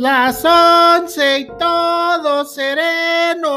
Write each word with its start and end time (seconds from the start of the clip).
las 0.00 0.42
once 0.46 1.40
y 1.40 1.46
todo 1.58 2.46
sereno. 2.46 3.50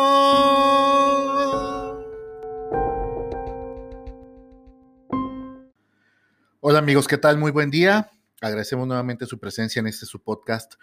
Hola 6.59 6.79
amigos, 6.79 7.07
¿qué 7.07 7.17
tal? 7.17 7.37
Muy 7.37 7.51
buen 7.51 7.71
día. 7.71 8.11
Agradecemos 8.41 8.85
nuevamente 8.85 9.25
su 9.25 9.39
presencia 9.39 9.79
en 9.79 9.87
este 9.87 10.05
su 10.05 10.21
podcast 10.21 10.73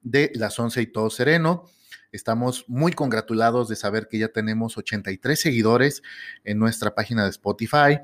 de 0.00 0.32
las 0.36 0.58
once 0.58 0.80
y 0.80 0.86
todo 0.86 1.10
sereno. 1.10 1.66
Estamos 2.12 2.64
muy 2.66 2.92
congratulados 2.92 3.68
de 3.68 3.76
saber 3.76 4.08
que 4.08 4.16
ya 4.16 4.28
tenemos 4.28 4.78
83 4.78 5.38
seguidores 5.38 6.02
en 6.44 6.58
nuestra 6.58 6.94
página 6.94 7.24
de 7.24 7.30
Spotify. 7.30 7.98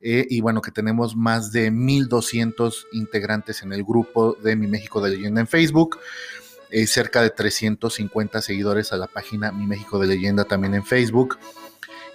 Eh, 0.00 0.26
y 0.28 0.40
bueno, 0.40 0.60
que 0.60 0.70
tenemos 0.72 1.14
más 1.14 1.52
de 1.52 1.70
1200 1.70 2.88
integrantes 2.92 3.62
en 3.62 3.72
el 3.72 3.84
grupo 3.84 4.36
de 4.42 4.56
Mi 4.56 4.66
México 4.66 5.00
de 5.00 5.10
Leyenda 5.10 5.40
en 5.40 5.46
Facebook. 5.46 5.98
Eh, 6.70 6.86
cerca 6.86 7.22
de 7.22 7.30
350 7.30 8.42
seguidores 8.42 8.92
a 8.92 8.96
la 8.96 9.06
página 9.06 9.52
Mi 9.52 9.66
México 9.66 9.98
de 9.98 10.06
Leyenda 10.06 10.44
también 10.44 10.74
en 10.74 10.84
Facebook. 10.84 11.38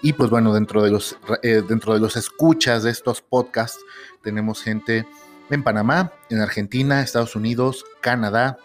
Y 0.02 0.14
pues 0.14 0.30
bueno, 0.30 0.54
dentro 0.54 0.84
de 0.84 0.92
los, 0.92 1.18
eh, 1.42 1.64
dentro 1.68 1.94
de 1.94 2.00
los 2.00 2.18
escuchas 2.18 2.84
de 2.84 2.92
estos 2.92 3.22
podcasts 3.22 3.80
tenemos 4.22 4.62
gente 4.62 5.08
en 5.50 5.64
Panamá, 5.64 6.14
en 6.30 6.40
Argentina, 6.40 7.02
Estados 7.02 7.36
Unidos, 7.36 7.86
Canadá, 8.02 8.58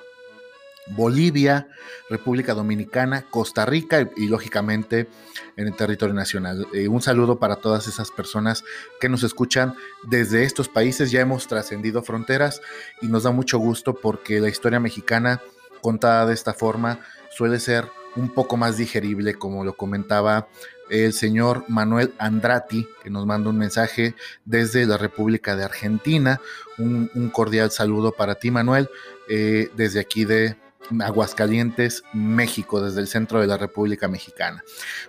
Bolivia, 0.91 1.69
República 2.11 2.55
Dominicana, 2.55 3.27
Costa 3.31 3.65
Rica 3.67 4.11
y, 4.17 4.27
lógicamente 4.29 5.09
en 5.57 5.69
el 5.69 5.77
territorio 5.77 6.15
nacional. 6.15 6.67
Eh, 6.73 6.89
un 6.89 7.03
saludo 7.03 7.39
para 7.39 7.57
todas 7.57 7.87
esas 7.89 8.11
personas 8.11 8.65
que 9.01 9.09
nos 9.09 9.23
escuchan 9.23 9.75
desde 10.05 10.45
estos 10.45 10.69
países. 10.69 11.11
Ya 11.11 11.21
hemos 11.21 11.47
trascendido 11.47 12.03
fronteras 12.03 12.61
y 13.01 13.07
nos 13.07 13.23
da 13.23 13.31
mucho 13.31 13.59
gusto 13.59 13.95
porque 13.95 14.41
la 14.41 14.49
historia 14.49 14.81
mexicana 14.81 15.41
contada 15.81 16.27
de 16.27 16.35
esta 16.35 16.55
forma 16.55 17.01
suele 17.31 17.61
ser 17.61 17.87
un 18.17 18.31
poco 18.31 18.57
más 18.57 18.77
digerible, 18.77 19.35
como 19.35 19.65
lo 19.65 19.77
comentaba 19.77 20.49
el 20.91 21.13
señor 21.13 21.65
Manuel 21.69 22.15
Andrati, 22.19 22.89
que 23.03 23.11
nos 23.11 23.27
manda 23.27 23.51
un 23.51 23.59
mensaje 23.59 24.15
desde 24.45 24.87
la 24.87 24.97
República 24.97 25.55
de 25.55 25.65
Argentina. 25.65 26.41
Un, 26.79 27.31
cordial 27.33 27.71
saludo 27.71 28.13
para 28.13 28.37
ti, 28.37 28.51
Manuel, 28.51 28.89
eh, 29.29 29.71
desde 29.77 30.01
aquí 30.01 30.25
de 30.25 30.57
Aguascalientes, 31.01 32.03
México, 32.13 32.81
desde 32.81 33.01
el 33.01 33.09
centro 33.09 33.41
de 33.41 33.47
la 33.47 33.59
República 33.59 34.09
Mexicana. 34.09 34.65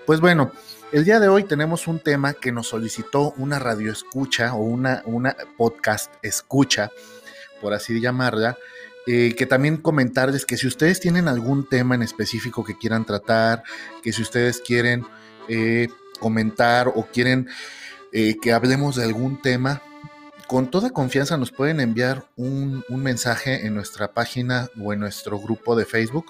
Pues 0.06 0.20
bueno, 0.20 0.52
el 0.92 1.06
día 1.06 1.20
de 1.20 1.30
hoy 1.30 1.44
tenemos 1.44 1.88
un 1.88 2.00
tema 2.00 2.34
que 2.34 2.52
nos 2.52 2.68
solicitó 2.68 3.34
una 3.38 3.60
radio 3.60 3.92
escucha 3.92 4.54
o 4.54 4.64
una, 4.64 5.02
una 5.06 5.36
podcast 5.58 6.14
escucha, 6.22 6.92
por 7.62 7.74
así 7.74 8.02
llamarla, 8.02 8.58
eh, 9.08 9.34
que 9.36 9.46
también 9.46 9.78
comentarles 9.78 10.46
que 10.46 10.58
si 10.58 10.68
ustedes 10.68 11.00
tienen 11.00 11.28
algún 11.28 11.68
tema 11.68 11.96
en 11.96 12.02
específico 12.02 12.64
que 12.64 12.78
quieran 12.78 13.06
tratar, 13.06 13.64
que 14.04 14.14
si 14.14 14.22
ustedes 14.22 14.62
quieren 14.62 15.06
eh, 15.48 15.88
comentar 16.20 16.90
o 16.90 17.08
quieren 17.12 17.48
eh, 18.12 18.38
que 18.42 18.54
hablemos 18.54 18.96
de 18.96 19.06
algún 19.06 19.42
tema, 19.42 19.82
con 20.48 20.72
toda 20.72 20.90
confianza 20.90 21.38
nos 21.38 21.52
pueden 21.52 21.80
enviar 21.80 22.26
un, 22.36 22.84
mensaje 22.90 23.68
en 23.68 23.76
nuestra 23.76 24.14
página 24.14 24.70
o 24.82 24.94
en 24.94 25.00
nuestro 25.00 25.40
grupo 25.40 25.76
de 25.76 25.86
Facebook 25.86 26.26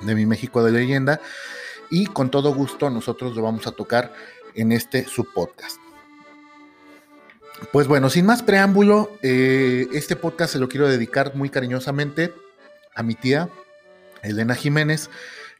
de 0.00 0.14
Mi 0.14 0.24
México 0.24 0.62
de 0.62 0.72
Leyenda 0.72 1.20
y 1.90 2.06
con 2.06 2.30
todo 2.30 2.54
gusto 2.54 2.90
nosotros 2.90 3.34
lo 3.34 3.42
vamos 3.42 3.66
a 3.66 3.72
tocar 3.72 4.12
en 4.54 4.72
este 4.72 5.04
subpodcast. 5.04 5.87
Pues 7.72 7.88
bueno, 7.88 8.08
sin 8.08 8.24
más 8.24 8.42
preámbulo, 8.42 9.18
eh, 9.20 9.88
este 9.92 10.14
podcast 10.14 10.52
se 10.52 10.58
lo 10.58 10.68
quiero 10.68 10.88
dedicar 10.88 11.34
muy 11.34 11.50
cariñosamente 11.50 12.32
a 12.94 13.02
mi 13.02 13.14
tía, 13.14 13.48
Elena 14.22 14.54
Jiménez, 14.54 15.10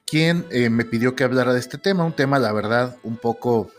quien 0.07 0.47
eh, 0.51 0.71
me 0.71 0.85
pidió 0.85 1.17
que 1.17 1.25
hablara 1.25 1.53
de 1.53 1.59
este 1.59 1.77
tema, 1.77 2.05
un 2.05 2.13
tema, 2.13 2.39
la 2.39 2.53
verdad, 2.53 2.97
un 3.03 3.17
poco 3.17 3.71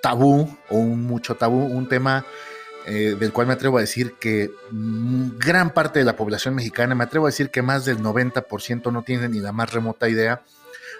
tabú 0.00 0.56
o 0.70 0.78
un 0.78 1.04
mucho 1.04 1.34
tabú, 1.34 1.66
un 1.66 1.88
tema 1.88 2.24
eh, 2.86 3.16
del 3.18 3.32
cual 3.32 3.48
me 3.48 3.54
atrevo 3.54 3.78
a 3.78 3.80
decir 3.80 4.14
que 4.14 4.52
gran 4.70 5.74
parte 5.74 5.98
de 5.98 6.04
la 6.04 6.16
población 6.16 6.54
mexicana, 6.54 6.94
me 6.94 7.04
atrevo 7.04 7.26
a 7.26 7.30
decir 7.30 7.50
que 7.50 7.62
más 7.62 7.84
del 7.84 7.98
90% 7.98 8.92
no 8.92 9.02
tiene 9.02 9.28
ni 9.28 9.40
la 9.40 9.50
más 9.50 9.72
remota 9.72 10.08
idea, 10.08 10.42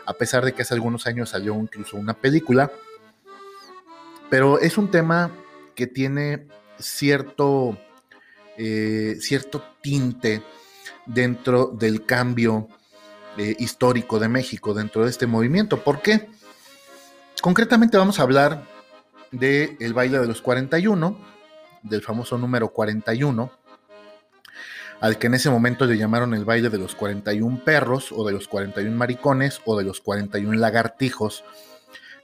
a 0.04 0.14
pesar 0.14 0.44
de 0.44 0.52
que 0.52 0.62
hace 0.62 0.74
algunos 0.74 1.06
años 1.06 1.30
salió 1.30 1.54
incluso 1.54 1.96
una 1.96 2.14
película, 2.14 2.72
pero 4.28 4.58
es 4.58 4.76
un 4.76 4.90
tema 4.90 5.30
que 5.76 5.86
tiene 5.86 6.48
cierto, 6.80 7.78
eh, 8.56 9.16
cierto 9.20 9.62
tinte 9.80 10.42
dentro 11.04 11.66
del 11.66 12.04
cambio 12.04 12.68
eh, 13.36 13.54
histórico 13.58 14.18
de 14.18 14.28
México, 14.28 14.74
dentro 14.74 15.04
de 15.04 15.10
este 15.10 15.26
movimiento. 15.26 15.84
¿Por 15.84 16.02
qué? 16.02 16.28
Concretamente 17.40 17.98
vamos 17.98 18.18
a 18.18 18.22
hablar 18.22 18.64
del 19.30 19.76
el 19.78 19.94
baile 19.94 20.18
de 20.18 20.26
los 20.26 20.40
41, 20.42 21.18
del 21.82 22.02
famoso 22.02 22.38
número 22.38 22.70
41, 22.72 23.52
al 25.00 25.18
que 25.18 25.26
en 25.26 25.34
ese 25.34 25.50
momento 25.50 25.84
le 25.84 25.98
llamaron 25.98 26.32
el 26.32 26.46
baile 26.46 26.70
de 26.70 26.78
los 26.78 26.94
41 26.94 27.62
perros, 27.62 28.10
o 28.10 28.26
de 28.26 28.32
los 28.32 28.48
41 28.48 28.96
maricones, 28.96 29.60
o 29.66 29.76
de 29.76 29.84
los 29.84 30.00
41 30.00 30.58
lagartijos, 30.58 31.44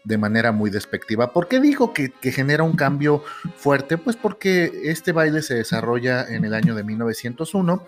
de 0.05 0.19
manera 0.19 0.53
muy 0.53 0.71
despectiva. 0.71 1.33
¿Por 1.33 1.49
qué 1.49 1.61
digo 1.61 1.93
que, 1.93 2.13
genera 2.23 2.63
un 2.63 2.75
cambio 2.75 3.23
fuerte? 3.57 3.99
Pues 3.99 4.17
porque 4.17 4.71
este 4.85 5.13
baile 5.13 5.43
se 5.43 5.55
desarrolla 5.55 6.25
en 6.29 6.45
el 6.45 6.55
año 6.55 6.75
de 6.75 6.85
1901 6.85 7.87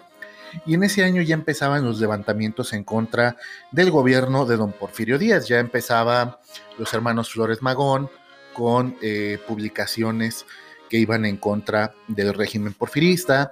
y 0.67 0.75
en 0.75 0.85
ese 0.85 1.05
año 1.05 1.23
ya 1.23 1.35
empezaban 1.35 1.85
los 1.85 2.01
levantamientos 2.01 2.73
en 2.73 2.85
contra 2.85 3.37
del 3.73 3.91
gobierno 3.91 4.47
de 4.47 4.57
don 4.57 4.73
Porfirio 4.73 5.19
Díaz, 5.19 5.49
ya 5.49 5.59
empezaban 5.59 6.37
los 6.79 6.95
hermanos 6.95 7.33
Flores 7.33 7.61
Magón 7.61 8.09
con 8.53 8.97
eh, 9.03 9.39
publicaciones 9.49 10.47
que 10.89 10.99
iban 10.99 11.25
en 11.25 11.39
contra 11.39 11.95
del 12.07 12.35
régimen 12.35 12.73
porfirista, 12.73 13.51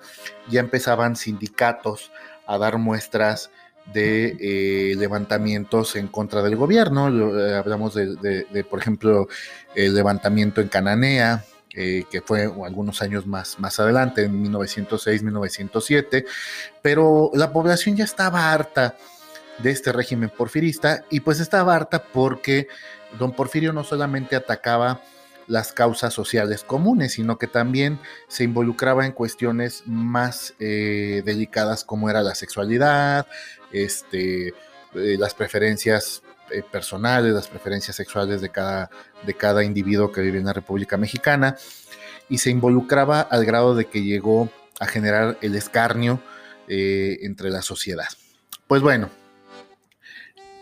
ya 0.49 0.61
empezaban 0.61 1.17
sindicatos 1.17 2.13
a 2.47 2.57
dar 2.59 2.79
muestras 2.79 3.51
de 3.87 4.37
eh, 4.41 4.97
levantamientos 4.97 5.97
en 5.97 6.09
contra 6.09 6.43
del 6.43 6.57
gobierno. 6.57 7.09
Eh, 7.39 7.55
hablamos 7.55 7.95
de, 7.95 8.67
por 8.69 8.81
ejemplo, 8.81 9.29
el 9.75 9.95
levantamiento 9.95 10.61
en 10.61 10.69
Cananea, 10.69 11.45
eh, 11.75 12.05
que 12.11 12.21
fue 12.21 12.45
algunos 12.45 13.03
años 13.03 13.27
más, 13.27 13.59
más 13.59 13.81
adelante, 13.81 14.25
en 14.25 14.45
1906-1907, 14.53 16.27
pero 16.81 17.31
la 17.35 17.53
población 17.53 17.97
ya 17.97 18.05
estaba 18.05 18.53
harta 18.53 18.97
de 19.59 19.71
este 19.71 19.93
régimen 19.93 20.31
porfirista 20.31 21.05
y 21.11 21.21
pues 21.21 21.41
estaba 21.41 21.75
harta 21.75 22.05
porque 22.05 22.69
don 23.19 23.33
Porfirio 23.33 23.73
no 23.73 23.85
solamente 23.85 24.35
atacaba 24.35 25.03
las 25.47 25.73
causas 25.73 26.15
sociales 26.15 26.65
comunes, 26.65 27.13
sino 27.13 27.37
que 27.37 27.47
también 27.47 27.99
se 28.29 28.45
involucraba 28.45 29.05
en 29.05 29.13
cuestiones 29.13 29.83
más 29.87 30.55
delicadas 30.59 31.85
como 31.85 32.09
era 32.09 32.23
la 32.23 32.35
sexualidad, 32.35 33.27
este, 33.73 34.49
eh, 34.49 35.17
las 35.19 35.35
preferencias 35.35 36.23
eh, 36.51 36.63
personales, 36.71 37.33
las 37.33 37.49
preferencias 37.49 37.97
sexuales 37.97 38.41
de 38.41 38.51
cada, 38.51 38.91
de 39.25 39.35
cada 39.35 39.65
individuo 39.65 40.13
que 40.13 40.21
vive 40.21 40.39
en 40.39 40.45
la 40.45 40.53
República 40.53 40.97
Mexicana, 40.97 41.57
y 42.29 42.39
se 42.39 42.51
involucraba 42.51 43.21
al 43.21 43.45
grado 43.45 43.75
de 43.75 43.87
que 43.87 44.03
llegó 44.03 44.51
a 44.81 44.87
generar 44.87 45.39
el 45.41 45.55
escarnio 45.55 46.23
eh, 46.69 47.19
entre 47.23 47.51
la 47.51 47.63
sociedad. 47.63 48.09
Pues 48.67 48.83
bueno, 48.83 49.11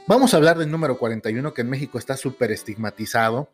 vamos 0.06 0.32
a 0.32 0.36
hablar 0.36 0.58
del 0.58 0.70
número 0.70 0.98
41 0.98 1.54
que 1.54 1.62
en 1.62 1.70
México 1.70 1.98
está 1.98 2.16
súper 2.16 2.52
estigmatizado. 2.52 3.50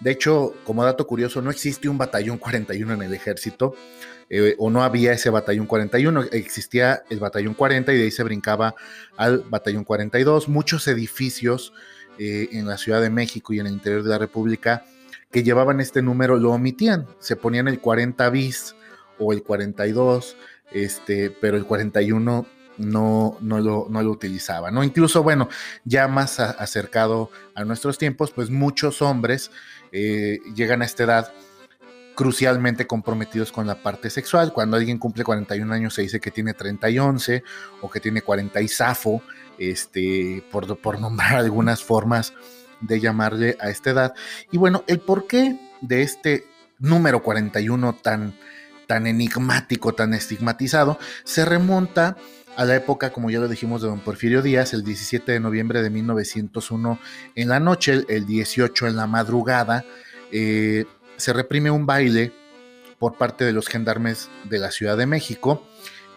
De 0.00 0.10
hecho, 0.10 0.54
como 0.64 0.84
dato 0.84 1.06
curioso, 1.06 1.42
no 1.42 1.50
existe 1.50 1.88
un 1.88 1.98
batallón 1.98 2.38
41 2.38 2.94
en 2.94 3.02
el 3.02 3.14
ejército. 3.14 3.74
Eh, 4.34 4.54
o 4.58 4.70
no 4.70 4.82
había 4.82 5.12
ese 5.12 5.28
batallón 5.28 5.66
41, 5.66 6.22
existía 6.32 7.02
el 7.10 7.20
batallón 7.20 7.52
40 7.52 7.92
y 7.92 7.98
de 7.98 8.04
ahí 8.04 8.10
se 8.10 8.22
brincaba 8.22 8.74
al 9.18 9.40
batallón 9.40 9.84
42. 9.84 10.48
Muchos 10.48 10.88
edificios 10.88 11.74
eh, 12.18 12.48
en 12.52 12.66
la 12.66 12.78
Ciudad 12.78 13.02
de 13.02 13.10
México 13.10 13.52
y 13.52 13.60
en 13.60 13.66
el 13.66 13.74
interior 13.74 14.02
de 14.02 14.08
la 14.08 14.16
República 14.16 14.84
que 15.30 15.42
llevaban 15.42 15.80
este 15.80 16.00
número 16.00 16.38
lo 16.38 16.52
omitían, 16.52 17.06
se 17.18 17.36
ponían 17.36 17.68
el 17.68 17.78
40 17.80 18.30
bis 18.30 18.74
o 19.18 19.34
el 19.34 19.42
42, 19.42 20.38
este, 20.72 21.30
pero 21.30 21.58
el 21.58 21.66
41 21.66 22.46
no, 22.78 23.36
no, 23.38 23.60
lo, 23.60 23.86
no 23.90 24.02
lo 24.02 24.10
utilizaba, 24.10 24.70
¿no? 24.70 24.82
Incluso, 24.82 25.22
bueno, 25.22 25.50
ya 25.84 26.08
más 26.08 26.40
acercado 26.40 27.30
a 27.54 27.64
nuestros 27.64 27.98
tiempos, 27.98 28.30
pues 28.30 28.48
muchos 28.48 29.02
hombres 29.02 29.50
eh, 29.92 30.38
llegan 30.54 30.80
a 30.80 30.86
esta 30.86 31.04
edad 31.04 31.32
crucialmente 32.14 32.86
comprometidos 32.86 33.52
con 33.52 33.66
la 33.66 33.82
parte 33.82 34.10
sexual. 34.10 34.52
Cuando 34.52 34.76
alguien 34.76 34.98
cumple 34.98 35.24
41 35.24 35.72
años 35.72 35.94
se 35.94 36.02
dice 36.02 36.20
que 36.20 36.30
tiene 36.30 36.54
30 36.54 36.90
y 36.90 36.98
11 36.98 37.42
o 37.80 37.90
que 37.90 38.00
tiene 38.00 38.22
40 38.22 38.60
y 38.60 38.68
zafo, 38.68 39.22
este, 39.58 40.44
por, 40.50 40.78
por 40.78 41.00
nombrar 41.00 41.36
algunas 41.36 41.82
formas 41.82 42.32
de 42.80 43.00
llamarle 43.00 43.56
a 43.60 43.70
esta 43.70 43.90
edad. 43.90 44.14
Y 44.50 44.58
bueno, 44.58 44.84
el 44.86 45.00
porqué 45.00 45.58
de 45.80 46.02
este 46.02 46.46
número 46.78 47.22
41 47.22 47.94
tan, 48.02 48.34
tan 48.86 49.06
enigmático, 49.06 49.94
tan 49.94 50.14
estigmatizado, 50.14 50.98
se 51.24 51.44
remonta 51.44 52.16
a 52.56 52.64
la 52.64 52.76
época, 52.76 53.12
como 53.12 53.30
ya 53.30 53.38
lo 53.38 53.48
dijimos, 53.48 53.80
de 53.82 53.88
don 53.88 54.00
Porfirio 54.00 54.42
Díaz, 54.42 54.74
el 54.74 54.84
17 54.84 55.32
de 55.32 55.40
noviembre 55.40 55.82
de 55.82 55.90
1901 55.90 56.98
en 57.34 57.48
la 57.48 57.60
noche, 57.60 58.04
el 58.08 58.26
18 58.26 58.88
en 58.88 58.96
la 58.96 59.06
madrugada, 59.06 59.84
eh, 60.30 60.84
se 61.22 61.32
reprime 61.32 61.70
un 61.70 61.86
baile 61.86 62.32
por 62.98 63.16
parte 63.16 63.44
de 63.44 63.52
los 63.52 63.68
gendarmes 63.68 64.28
de 64.42 64.58
la 64.58 64.72
Ciudad 64.72 64.96
de 64.96 65.06
México, 65.06 65.64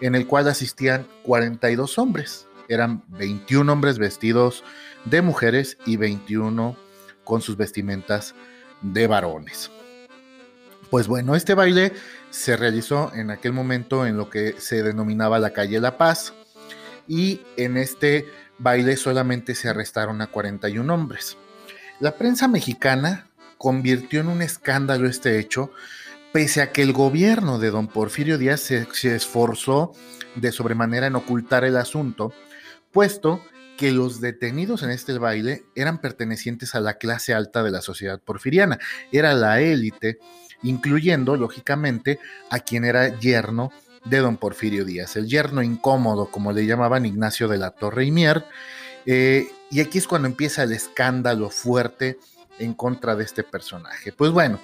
en 0.02 0.16
el 0.16 0.25
cual 0.25 0.48
asistían 0.48 1.06
42 1.22 2.00
hombres. 2.00 2.48
Eran 2.69 3.04
21 3.10 3.72
hombres 3.72 4.00
vestidos 4.00 4.63
de 5.06 5.22
mujeres 5.22 5.78
y 5.86 5.98
21 5.98 6.75
con 7.24 7.44
sus 7.44 7.56
vestimentas 7.56 8.34
de 8.81 9.06
varones. 9.06 9.69
Pues 10.90 11.07
bueno, 11.07 11.36
este 11.36 11.54
baile 11.54 11.94
se 12.31 12.57
realizó 12.57 13.13
en 13.13 13.30
aquel 13.30 13.54
momento 13.54 14.07
en 14.07 14.18
lo 14.18 14.31
que 14.31 14.56
se 14.57 14.81
denominaba 14.81 15.38
la 15.38 15.54
calle 15.54 15.80
La 15.80 16.00
Paz 16.00 16.34
y 17.07 17.42
en 17.57 17.78
este 17.78 18.25
baile 18.57 18.98
solamente 18.98 19.54
se 19.54 19.69
arrestaron 19.69 20.19
a 20.24 20.28
41 20.28 20.92
hombres. 20.92 21.38
La 22.00 22.16
prensa 22.16 22.48
mexicana 22.48 23.28
convirtió 23.65 24.21
en 24.21 24.27
un 24.27 24.44
escándalo 24.44 25.07
este 25.07 25.39
hecho, 25.39 25.71
pese 26.31 26.62
a 26.62 26.71
que 26.71 26.83
el 26.83 26.94
gobierno 26.94 27.57
de 27.57 27.71
don 27.71 27.88
Porfirio 27.88 28.38
Díaz 28.38 28.59
se, 28.62 29.15
esforzó 29.15 29.91
de 30.35 30.51
sobremanera 30.51 31.07
en 31.07 31.15
ocultar 31.15 31.63
el 31.63 31.75
asunto, 31.75 32.31
puesto 32.91 33.41
que 33.75 33.91
los 33.91 34.21
detenidos 34.21 34.83
en 34.83 34.91
este 34.91 35.17
baile 35.17 35.63
eran 35.73 36.00
pertenecientes 36.00 36.75
a 36.75 36.79
la 36.79 37.00
clase 37.00 37.33
alta 37.33 37.63
de 37.63 37.71
la 37.71 37.81
sociedad 37.81 38.21
porfiriana, 38.21 38.77
era 39.12 39.33
la 39.33 39.59
élite 39.62 40.19
incluyendo, 40.61 41.35
lógicamente, 41.35 42.19
a 42.51 42.59
quien 42.59 42.85
era 42.85 43.19
yerno 43.19 43.71
de 44.06 44.19
don 44.19 44.38
Porfirio 44.38 44.85
Díaz, 44.85 45.15
el 45.15 45.27
yerno 45.27 45.63
incómodo, 45.63 46.29
como 46.29 46.51
le 46.51 46.68
llamaban 46.68 47.07
Ignacio 47.07 47.47
de 47.47 47.57
la 47.57 47.71
Torre 47.71 48.06
y 48.06 48.11
Mier. 48.11 48.45
Eh, 49.07 49.47
y 49.71 49.81
aquí 49.81 49.97
es 49.97 50.07
cuando 50.07 50.27
empieza 50.27 50.61
el 50.61 50.71
escándalo 50.71 51.50
fuerte 51.50 52.19
en 52.60 52.74
contra 52.74 53.16
de 53.16 53.24
este 53.24 53.44
personaje. 53.44 54.12
Pues 54.12 54.31
bueno, 54.31 54.60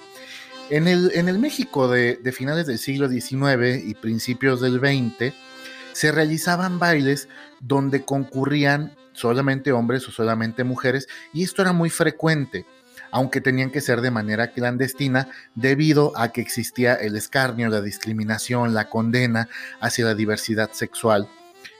en 0.70 0.86
el, 0.88 1.38
México 1.38 1.88
de, 1.88 2.16
de, 2.16 2.32
finales 2.32 2.66
del 2.66 2.78
siglo 2.78 3.08
XIX 3.08 3.84
y 3.84 3.94
principios 3.94 4.60
del 4.60 4.78
XX, 4.78 5.34
se 5.92 6.12
realizaban 6.12 6.78
bailes 6.78 7.28
donde 7.60 8.04
concurrían 8.04 8.96
solamente 9.12 9.72
hombres 9.72 10.08
o 10.08 10.12
solamente 10.12 10.64
mujeres, 10.64 11.08
y 11.34 11.42
esto 11.42 11.62
era 11.62 11.72
muy 11.72 11.90
frecuente 11.90 12.64
aunque 13.12 13.42
tenían 13.42 13.70
que 13.70 13.82
ser 13.82 14.00
de 14.00 14.10
manera 14.10 14.52
clandestina 14.52 15.28
debido 15.54 16.12
a 16.16 16.32
que 16.32 16.40
existía 16.40 16.94
el 16.94 17.14
escarnio, 17.14 17.68
la 17.68 17.82
discriminación, 17.82 18.74
la 18.74 18.88
condena 18.88 19.48
hacia 19.80 20.06
la 20.06 20.14
diversidad 20.14 20.72
sexual. 20.72 21.28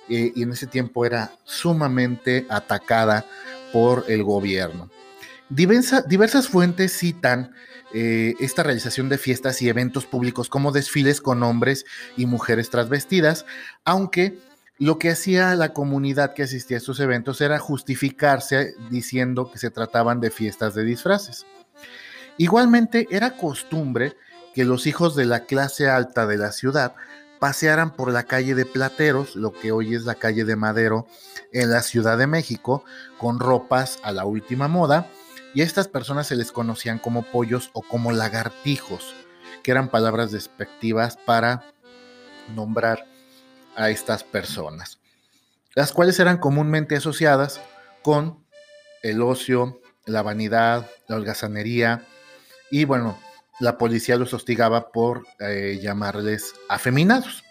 Eh, 0.09 0.32
y 0.37 0.43
en 0.43 0.53
ese 0.53 0.67
tiempo 0.67 1.06
era 1.06 1.32
sumamente 1.44 2.47
atacada 2.50 3.25
por 3.73 4.05
el 4.09 4.23
gobierno. 4.23 4.91
Diversas 5.54 6.49
fuentes 6.49 6.96
citan 6.96 7.52
eh, 7.94 8.34
esta 8.40 8.62
realización 8.62 9.08
de 9.08 9.19
fiestas 9.19 9.60
y 9.60 9.69
eventos 9.69 10.06
públicos 10.06 10.49
como 10.49 10.72
desfiles 10.72 11.20
con 11.20 11.43
hombres 11.43 11.84
y 12.16 12.26
mujeres 12.26 12.70
transvestidas, 12.70 13.44
aunque 13.84 14.38
lo 14.78 14.99
que 14.99 15.10
hacía 15.10 15.54
la 15.54 15.72
comunidad 15.72 16.32
que 16.34 16.44
asistía 16.44 16.76
a 16.76 16.78
estos 16.78 17.00
eventos 17.00 17.40
era 17.40 17.58
justificarse 17.58 18.75
diciendo 18.90 19.50
que 19.50 19.58
se 19.58 19.70
trataban 19.70 20.20
de 20.20 20.31
fiestas 20.31 20.75
de 20.75 20.84
disfraces. 20.84 21.46
Igualmente 22.38 23.06
era 23.10 23.37
costumbre 23.37 24.16
que 24.54 24.64
los 24.64 24.87
hijos 24.87 25.14
de 25.14 25.26
la 25.26 25.44
clase 25.44 25.88
alta 25.88 26.26
de 26.26 26.38
la 26.38 26.52
ciudad 26.52 26.94
pasearan 27.38 27.94
por 27.94 28.12
la 28.12 28.22
calle 28.22 28.54
de 28.54 28.64
Plateros, 28.64 29.37
lo 29.37 29.52
que 29.52 29.72
hoy 29.72 29.94
es 29.94 30.04
la 30.04 30.14
calle 30.14 30.44
de 30.44 30.56
Madero, 30.56 31.06
en 31.52 31.70
la 31.70 31.82
Ciudad 31.82 32.16
de 32.16 32.26
México, 32.26 32.84
con 33.19 33.40
ropas 33.40 33.99
a 34.02 34.12
la 34.12 34.25
última 34.25 34.69
moda, 34.69 35.08
y 35.54 35.60
a 35.60 35.64
estas 35.64 35.88
personas 35.88 36.26
se 36.26 36.37
les 36.37 36.52
conocían 36.52 36.99
como 36.99 37.22
pollos 37.22 37.70
o 37.72 37.82
como 37.82 38.12
lagartijos, 38.12 39.14
que 39.62 39.70
eran 39.70 39.88
palabras 39.88 40.32
despectivas 40.32 41.16
para 41.16 41.72
nombrar 42.54 43.06
a 43.76 43.90
estas 43.90 44.25
personas, 44.25 44.99
las 45.75 45.93
cuales 45.93 46.19
eran 46.19 46.38
comúnmente 46.38 46.96
asociadas 46.96 47.60
con 48.02 48.44
el 49.02 49.22
ocio, 49.22 49.81
la 50.06 50.22
vanidad, 50.22 50.90
la 51.08 51.16
holgazanería 51.16 52.06
y 52.70 52.84
bueno, 52.84 53.19
la 53.60 53.78
policía 53.78 54.16
los 54.16 54.34
hostigaba 54.34 54.90
por 54.90 55.26
eh, 55.38 55.78
llamarles 55.81 56.54
afeminados. 56.69 57.44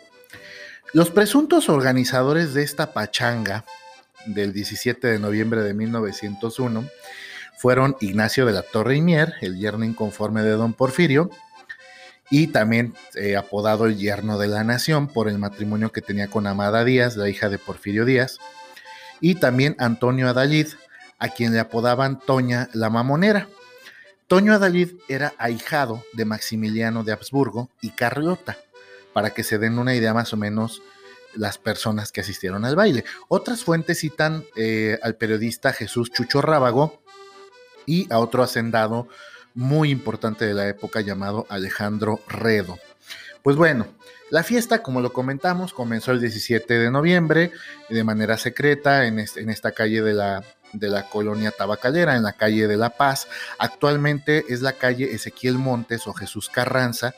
Los 0.94 1.09
presuntos 1.09 1.69
organizadores 1.69 2.53
de 2.53 2.63
esta 2.63 2.92
pachanga 2.92 3.63
del 4.25 4.51
17 4.51 5.07
de 5.07 5.19
noviembre 5.19 5.62
de 5.62 5.74
1901 5.74 6.86
fueron 7.62 7.96
Ignacio 8.00 8.48
de 8.48 8.54
la 8.54 8.63
Torre 8.63 8.96
y 8.96 9.02
Mier, 9.02 9.36
el 9.40 9.56
yerno 9.56 9.86
inconforme 9.86 10.42
de 10.42 10.50
don 10.50 10.74
Porfirio, 10.74 11.30
y 12.31 12.48
también 12.48 12.96
eh, 13.13 13.38
apodado 13.38 13.86
el 13.86 13.98
yerno 13.98 14.40
de 14.40 14.48
la 14.48 14.63
nación 14.63 15.08
por 15.08 15.30
el 15.30 15.38
matrimonio 15.38 15.92
que 15.92 16.02
tenía 16.02 16.28
con 16.28 16.48
Amada 16.48 16.84
Díaz, 16.84 17.18
la 17.18 17.30
hija 17.30 17.50
de 17.50 17.60
Porfirio 17.60 18.04
Díaz, 18.04 18.40
y 19.19 19.36
también 19.36 19.75
Antonio 19.78 20.28
Adalid, 20.28 20.69
a 21.19 21.30
quien 21.30 21.54
le 21.54 21.60
apodaban 21.60 22.19
Toña 22.19 22.68
la 22.74 22.90
Mamonera. 22.90 23.48
Toño 24.25 24.54
Adalid 24.54 24.94
era 25.08 25.36
ahijado 25.38 26.04
de 26.13 26.25
Maximiliano 26.25 27.04
de 27.04 27.12
Habsburgo 27.12 27.69
y 27.80 27.92
Carlota, 27.92 28.58
para 29.13 29.30
que 29.30 29.44
se 29.44 29.60
den 29.60 29.78
una 29.78 29.94
idea 29.94 30.16
más 30.16 30.34
o 30.34 30.38
menos 30.38 30.81
las 31.36 31.60
personas 31.60 32.12
que 32.12 32.22
asistieron 32.22 32.66
al 32.66 32.75
baile. 32.75 33.06
Otras 33.28 33.63
fuentes 33.63 34.00
citan 34.00 34.46
eh, 34.56 34.98
al 35.04 35.16
periodista 35.16 35.74
Jesús 35.74 36.10
Chucho 36.12 36.42
Rábago 36.42 37.02
y 37.91 38.07
a 38.09 38.19
otro 38.19 38.41
hacendado 38.41 39.09
muy 39.53 39.89
importante 39.89 40.45
de 40.45 40.53
la 40.53 40.69
época 40.69 41.01
llamado 41.01 41.45
Alejandro 41.49 42.21
Redo. 42.29 42.79
Pues 43.43 43.57
bueno, 43.57 43.85
la 44.29 44.43
fiesta, 44.43 44.81
como 44.81 45.01
lo 45.01 45.11
comentamos, 45.11 45.73
comenzó 45.73 46.13
el 46.13 46.21
17 46.21 46.79
de 46.79 46.89
noviembre 46.89 47.51
de 47.89 48.03
manera 48.05 48.38
secreta 48.38 49.05
en, 49.05 49.19
esta 49.19 49.73
calle 49.73 50.01
de 50.01 50.13
la, 50.13 50.41
de 50.71 50.88
la 50.88 51.09
colonia 51.09 51.51
tabacalera, 51.51 52.15
en 52.15 52.23
la 52.23 52.31
calle 52.31 52.65
de 52.65 52.77
La 52.77 52.91
Paz. 52.91 53.27
Actualmente 53.59 54.45
es 54.47 54.61
la 54.61 54.71
calle 54.71 55.13
Ezequiel 55.13 55.55
Montes 55.55 56.07
o 56.07 56.13
Jesús 56.13 56.49
Carranza, 56.49 57.13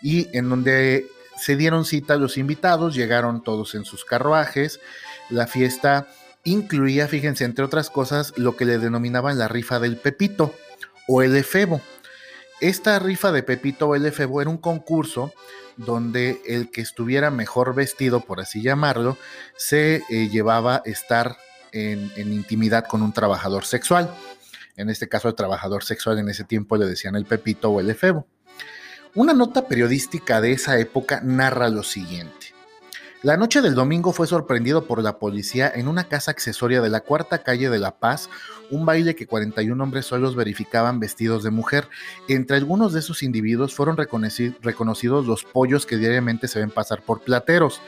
y 0.00 0.28
en 0.32 0.48
donde 0.48 1.08
se 1.36 1.56
dieron 1.56 1.84
cita 1.84 2.14
los 2.14 2.38
invitados, 2.38 2.94
llegaron 2.94 3.42
todos 3.42 3.74
en 3.74 3.84
sus 3.84 4.04
carruajes. 4.04 4.78
La 5.28 5.48
fiesta 5.48 6.06
incluía, 6.48 7.08
fíjense, 7.08 7.44
entre 7.44 7.64
otras 7.64 7.90
cosas, 7.90 8.32
lo 8.36 8.56
que 8.56 8.64
le 8.64 8.78
denominaban 8.78 9.38
la 9.38 9.48
rifa 9.48 9.78
del 9.78 9.96
Pepito 9.96 10.54
o 11.06 11.22
el 11.22 11.36
efebo. 11.36 11.80
Esta 12.60 12.98
rifa 12.98 13.30
de 13.32 13.42
Pepito 13.42 13.88
o 13.88 13.94
el 13.94 14.06
efebo 14.06 14.40
era 14.40 14.50
un 14.50 14.58
concurso 14.58 15.32
donde 15.76 16.40
el 16.44 16.70
que 16.70 16.80
estuviera 16.80 17.30
mejor 17.30 17.74
vestido, 17.74 18.20
por 18.20 18.40
así 18.40 18.62
llamarlo, 18.62 19.16
se 19.56 20.02
eh, 20.10 20.28
llevaba 20.28 20.82
estar 20.84 21.36
en, 21.70 22.10
en, 22.16 22.32
intimidad 22.32 22.86
con 22.86 23.02
un 23.02 23.12
trabajador 23.12 23.64
sexual. 23.64 24.12
En 24.76 24.90
este 24.90 25.08
caso, 25.08 25.28
el 25.28 25.34
trabajador 25.34 25.84
sexual 25.84 26.18
en 26.18 26.28
ese 26.28 26.44
tiempo 26.44 26.76
le 26.76 26.86
decían 26.86 27.14
el 27.14 27.26
Pepito 27.26 27.70
o 27.70 27.80
el 27.80 27.90
efebo. 27.90 28.26
Una 29.14 29.32
nota 29.32 29.68
periodística 29.68 30.40
de 30.40 30.52
esa 30.52 30.78
época 30.78 31.20
narra 31.22 31.68
lo 31.68 31.82
siguiente. 31.82 32.57
La 33.24 33.36
noche 33.36 33.62
del 33.62 33.74
domingo 33.74 34.12
fue 34.12 34.28
sorprendido 34.28 34.86
por 34.86 35.02
la 35.02 35.18
policía 35.18 35.68
en 35.74 35.88
una 35.88 36.04
casa 36.04 36.30
accesoria 36.30 36.80
de 36.80 36.88
la 36.88 37.00
cuarta 37.00 37.42
calle 37.42 37.68
de 37.68 37.80
La 37.80 37.98
Paz, 37.98 38.30
un 38.70 38.86
baile 38.86 39.16
que 39.16 39.26
41 39.26 39.82
hombres 39.82 40.06
solos 40.06 40.36
verificaban 40.36 41.00
vestidos 41.00 41.42
de 41.42 41.50
mujer. 41.50 41.88
Entre 42.28 42.56
algunos 42.56 42.92
de 42.92 43.00
esos 43.00 43.24
individuos 43.24 43.74
fueron 43.74 43.96
reconocidos 43.96 45.26
los 45.26 45.42
pollos 45.42 45.84
que 45.84 45.96
diariamente 45.96 46.46
se 46.46 46.60
ven 46.60 46.70
pasar 46.70 47.02
por 47.02 47.22
plateros. 47.22 47.80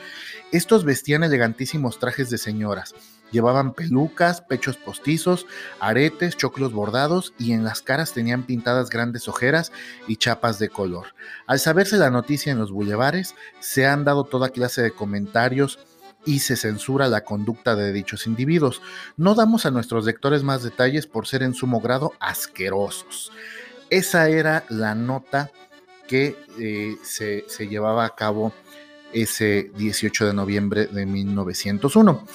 Estos 0.51 0.83
vestían 0.83 1.23
elegantísimos 1.23 1.97
trajes 1.97 2.29
de 2.29 2.37
señoras. 2.37 2.93
Llevaban 3.31 3.73
pelucas, 3.73 4.41
pechos 4.41 4.77
postizos, 4.77 5.47
aretes, 5.79 6.37
choclos 6.37 6.73
bordados 6.73 7.33
y 7.39 7.53
en 7.53 7.63
las 7.63 7.81
caras 7.81 8.13
tenían 8.13 8.43
pintadas 8.43 8.89
grandes 8.89 9.27
ojeras 9.27 9.71
y 10.07 10.17
chapas 10.17 10.59
de 10.59 10.69
color. 10.69 11.07
Al 11.47 11.59
saberse 11.59 11.97
la 11.97 12.09
noticia 12.09 12.51
en 12.51 12.59
los 12.59 12.71
bulevares, 12.71 13.35
se 13.59 13.87
han 13.87 14.03
dado 14.03 14.25
toda 14.25 14.49
clase 14.49 14.81
de 14.81 14.91
comentarios 14.91 15.79
y 16.25 16.39
se 16.39 16.55
censura 16.55 17.07
la 17.07 17.23
conducta 17.23 17.75
de 17.75 17.93
dichos 17.93 18.27
individuos. 18.27 18.81
No 19.17 19.35
damos 19.35 19.65
a 19.65 19.71
nuestros 19.71 20.05
lectores 20.05 20.43
más 20.43 20.63
detalles 20.63 21.07
por 21.07 21.27
ser 21.27 21.43
en 21.43 21.53
sumo 21.53 21.81
grado 21.81 22.13
asquerosos. 22.19 23.31
Esa 23.89 24.29
era 24.29 24.65
la 24.69 24.95
nota 24.95 25.51
que 26.07 26.35
eh, 26.59 26.97
se, 27.03 27.45
se 27.47 27.67
llevaba 27.67 28.05
a 28.05 28.15
cabo 28.15 28.53
ese 29.13 29.71
18 29.75 30.27
de 30.27 30.33
noviembre 30.33 30.85
de 30.87 31.05
1901. 31.05 32.25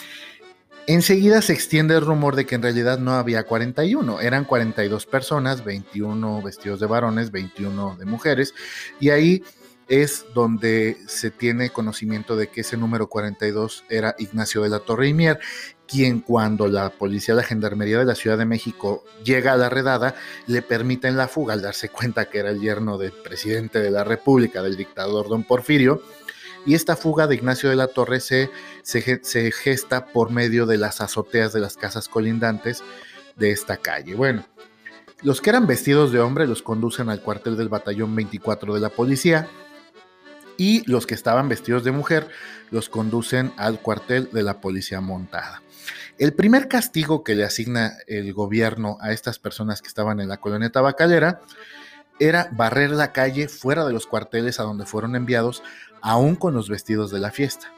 Enseguida 0.89 1.43
se 1.43 1.53
extiende 1.53 1.97
el 1.97 2.07
rumor 2.07 2.37
de 2.37 2.47
que 2.47 2.55
en 2.55 2.63
realidad 2.63 2.99
no 2.99 3.15
había 3.15 3.43
41, 3.43 4.21
eran 4.21 4.45
42 4.45 5.05
personas, 5.07 5.65
21 5.65 6.43
vestidos 6.43 6.79
de 6.79 6.87
varones, 6.87 7.33
21 7.33 7.97
de 7.97 8.05
mujeres, 8.05 8.55
y 9.01 9.11
ahí 9.11 9.43
es 9.89 10.27
donde 10.33 10.97
se 11.09 11.33
tiene 11.33 11.71
conocimiento 11.71 12.37
de 12.37 12.49
que 12.49 12.61
ese 12.61 12.77
número 12.77 13.09
42 13.09 13.85
era 13.89 14.15
Ignacio 14.19 14.63
de 14.63 14.69
la 14.69 14.79
Torre 14.79 15.09
y 15.09 15.15
Mier, 15.15 15.41
quien 15.89 16.21
cuando 16.21 16.69
la 16.69 16.91
policía 16.91 17.35
de 17.35 17.43
la 17.43 17.47
Gendarmería 17.47 17.99
de 17.99 18.05
la 18.05 18.15
Ciudad 18.15 18.39
de 18.39 18.47
México 18.47 19.05
llega 19.25 19.53
a 19.53 19.57
la 19.57 19.69
redada, 19.69 20.15
le 20.47 20.63
permiten 20.63 21.17
la 21.17 21.27
fuga 21.27 21.55
al 21.55 21.63
darse 21.63 21.89
cuenta 21.89 22.27
que 22.29 22.39
era 22.39 22.51
el 22.51 22.61
yerno 22.61 22.97
del 22.97 23.13
presidente 23.13 23.81
de 23.81 23.91
la 23.91 24.05
República, 24.05 24.63
del 24.63 24.77
dictador 24.77 25.29
don 25.29 25.43
Porfirio, 25.43 26.03
y 26.67 26.75
esta 26.75 26.97
fuga 26.97 27.27
de 27.27 27.37
Ignacio 27.37 27.71
de 27.71 27.77
la 27.77 27.87
Torre 27.87 28.21
se, 28.21 28.51
gesta 29.53 30.07
por 30.07 30.31
medio 30.31 30.67
de 30.67 30.79
las 30.79 31.01
azoteas 31.01 31.53
de 31.53 31.61
las 31.61 31.77
casas 31.77 32.09
colindantes 32.09 32.83
de 33.37 33.53
esta 33.53 33.77
calle. 33.77 34.15
Bueno, 34.15 34.45
los 35.23 35.41
que 35.41 35.51
eran 35.51 35.67
vestidos 35.67 36.13
de 36.13 36.19
hombre 36.19 36.47
los 36.47 36.63
conducen 36.63 37.09
al 37.09 37.23
cuartel 37.23 37.57
del 37.57 37.69
batallón 37.69 38.15
24 38.17 38.75
de 38.75 38.81
la 38.81 38.91
policía 38.91 39.49
y 40.57 40.89
los 40.91 41.07
que 41.07 41.15
estaban 41.15 41.49
vestidos 41.49 41.85
de 41.85 41.93
mujer 41.93 42.29
los 42.71 42.89
conducen 42.89 43.53
al 43.57 43.81
cuartel 43.81 44.29
de 44.33 44.43
la 44.43 44.61
policía 44.61 45.01
montada. 45.01 45.63
El 46.19 46.33
primer 46.33 46.67
castigo 46.67 47.23
que 47.23 47.35
le 47.35 47.45
asigna 47.45 47.93
el 48.07 48.33
gobierno 48.33 48.99
a 49.01 49.13
estas 49.13 49.39
personas 49.39 49.83
que 49.83 49.89
estaban 49.89 50.19
en 50.19 50.29
la 50.29 50.39
colonia 50.39 50.71
tabacalera 50.71 51.43
era 52.19 52.49
barrer 52.53 52.91
la 52.91 53.13
calle 53.13 53.49
fuera 53.49 53.85
de 53.85 53.93
los 53.93 54.07
cuarteles 54.07 54.59
a 54.59 54.63
donde 54.63 54.87
fueron 54.87 55.17
enviados, 55.17 55.63
aún 56.01 56.37
con 56.37 56.55
los 56.55 56.69
vestidos 56.69 57.11
de 57.11 57.19
la 57.19 57.31
fiesta. 57.31 57.73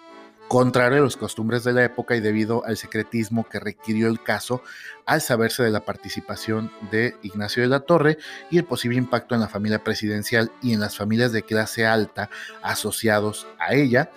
Contrario 0.48 1.00
a 1.00 1.04
las 1.04 1.18
costumbres 1.18 1.62
de 1.64 1.74
la 1.74 1.84
época 1.84 2.16
y 2.16 2.20
debido 2.20 2.64
al 2.64 2.78
secretismo 2.78 3.46
que 3.46 3.60
requirió 3.60 4.08
el 4.08 4.22
caso 4.22 4.62
al 5.04 5.20
saberse 5.20 5.62
de 5.62 5.70
la 5.70 5.84
participación 5.84 6.72
de 6.90 7.16
Ignacio 7.22 7.62
de 7.62 7.68
la 7.68 7.80
Torre 7.80 8.16
y 8.50 8.56
el 8.56 8.64
posible 8.64 8.96
impacto 8.96 9.34
en 9.34 9.42
la 9.42 9.48
familia 9.48 9.84
presidencial 9.84 10.50
y 10.62 10.72
en 10.72 10.80
las 10.80 10.96
familias 10.96 11.32
de 11.32 11.42
clase 11.42 11.84
alta 11.84 12.30
asociados 12.62 13.46
a 13.58 13.74
ella, 13.74 14.10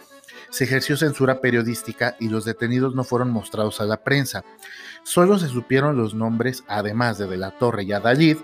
se 0.52 0.66
ejerció 0.66 0.96
censura 0.96 1.42
periodística 1.42 2.16
y 2.20 2.30
los 2.30 2.46
detenidos 2.46 2.96
no 2.96 3.04
fueron 3.04 3.32
mostrados 3.32 3.82
a 3.82 3.86
la 3.86 4.04
prensa. 4.04 4.44
Solo 5.04 5.40
se 5.40 5.48
supieron 5.48 5.98
los 5.98 6.14
nombres, 6.14 6.64
además 6.68 7.18
de 7.18 7.28
De 7.28 7.38
la 7.38 7.52
Torre 7.52 7.84
y 7.84 7.94
Adalid, 7.94 8.38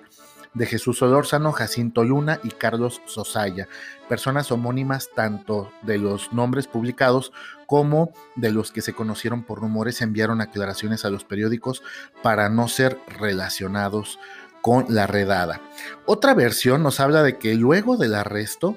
de 0.53 0.65
Jesús 0.65 1.01
Olórzano, 1.01 1.51
Jacinto 1.51 2.03
Luna 2.03 2.39
y 2.43 2.49
Carlos 2.49 3.01
Sosaya, 3.05 3.67
personas 4.09 4.51
homónimas 4.51 5.09
tanto 5.15 5.71
de 5.81 5.97
los 5.97 6.33
nombres 6.33 6.67
publicados 6.67 7.31
como 7.65 8.11
de 8.35 8.51
los 8.51 8.71
que 8.71 8.81
se 8.81 8.93
conocieron 8.93 9.43
por 9.43 9.59
rumores 9.59 10.01
enviaron 10.01 10.41
aclaraciones 10.41 11.05
a 11.05 11.09
los 11.09 11.23
periódicos 11.23 11.83
para 12.23 12.49
no 12.49 12.67
ser 12.67 12.97
relacionados 13.19 14.19
con 14.61 14.85
la 14.89 15.07
redada. 15.07 15.61
Otra 16.05 16.33
versión 16.33 16.83
nos 16.83 16.99
habla 16.99 17.23
de 17.23 17.37
que 17.37 17.55
luego 17.55 17.97
del 17.97 18.15
arresto, 18.15 18.75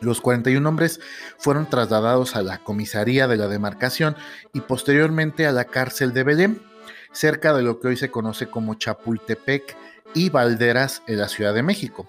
los 0.00 0.20
41 0.20 0.68
hombres 0.68 1.00
fueron 1.38 1.66
trasladados 1.66 2.36
a 2.36 2.42
la 2.42 2.58
comisaría 2.58 3.28
de 3.28 3.36
la 3.36 3.48
demarcación 3.48 4.16
y 4.52 4.60
posteriormente 4.60 5.46
a 5.46 5.52
la 5.52 5.64
cárcel 5.64 6.12
de 6.12 6.24
Belém, 6.24 6.58
cerca 7.12 7.54
de 7.54 7.62
lo 7.62 7.80
que 7.80 7.88
hoy 7.88 7.96
se 7.96 8.10
conoce 8.10 8.48
como 8.48 8.74
Chapultepec 8.74 9.76
y 10.14 10.30
Valderas 10.30 11.02
en 11.06 11.18
la 11.18 11.28
Ciudad 11.28 11.54
de 11.54 11.62
México. 11.62 12.08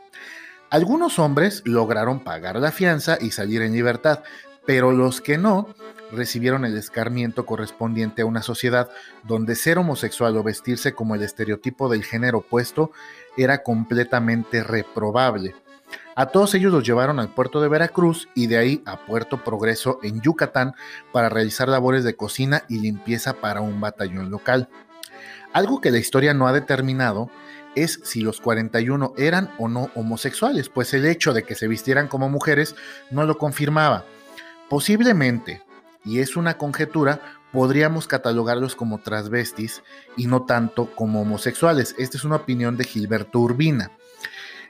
Algunos 0.70 1.20
hombres 1.20 1.62
lograron 1.66 2.20
pagar 2.20 2.58
la 2.58 2.72
fianza 2.72 3.18
y 3.22 3.32
salir 3.32 3.62
en 3.62 3.74
libertad, 3.74 4.24
pero 4.66 4.92
los 4.92 5.22
que 5.22 5.38
no 5.38 5.70
recibieron 6.12 6.66
el 6.66 6.77
escarmiento 6.77 7.46
correspondiente 7.46 8.22
a 8.22 8.25
una 8.25 8.42
sociedad 8.42 8.89
donde 9.24 9.56
ser 9.56 9.77
homosexual 9.77 10.36
o 10.38 10.44
vestirse 10.44 10.94
como 10.94 11.16
el 11.16 11.24
estereotipo 11.24 11.89
del 11.89 12.04
género 12.04 12.39
opuesto 12.39 12.92
era 13.38 13.63
completamente 13.63 14.63
reprobable. 14.63 15.56
A 16.16 16.27
todos 16.27 16.54
ellos 16.56 16.74
los 16.74 16.84
llevaron 16.84 17.20
al 17.20 17.30
puerto 17.30 17.62
de 17.62 17.68
Veracruz 17.68 18.27
y 18.34 18.48
de 18.48 18.58
ahí 18.58 18.82
a 18.86 19.06
Puerto 19.06 19.44
Progreso 19.44 20.00
en 20.04 20.22
Yucatán 20.22 20.74
para 21.12 21.30
realizar 21.30 21.70
labores 21.70 22.04
de 22.04 22.16
cocina 22.16 22.63
y 22.68 22.80
limpieza 22.80 23.34
para 23.34 23.62
un 23.62 23.80
batallón 23.80 24.32
local. 24.32 24.68
Algo 25.54 25.80
que 25.80 25.92
la 25.92 26.00
historia 26.00 26.34
no 26.34 26.48
ha 26.48 26.54
determinado 26.54 27.30
es 27.84 28.00
si 28.03 28.22
los 28.22 28.41
41 28.41 29.13
eran 29.17 29.51
o 29.57 29.67
no 29.67 29.89
homosexuales, 29.96 30.69
pues 30.69 30.93
el 30.93 31.05
hecho 31.05 31.34
de 31.34 31.43
que 31.43 31.55
se 31.55 31.67
vistieran 31.67 32.07
como 32.07 32.29
mujeres 32.29 32.75
no 33.12 33.25
lo 33.25 33.38
confirmaba. 33.38 34.05
Posiblemente, 34.69 35.62
y 36.03 36.19
es 36.19 36.36
una 36.36 36.57
conjetura, 36.57 37.22
podríamos 37.51 38.07
catalogarlos 38.07 38.75
como 38.75 39.00
transvestis 39.00 39.84
y 40.15 40.27
no 40.27 40.46
tanto 40.46 40.93
como 40.96 41.22
homosexuales. 41.22 41.96
Esta 41.98 42.17
es 42.17 42.24
una 42.24 42.38
opinión 42.38 42.77
de 42.77 42.84
Gilberto 42.84 43.39
Urbina. 43.39 43.91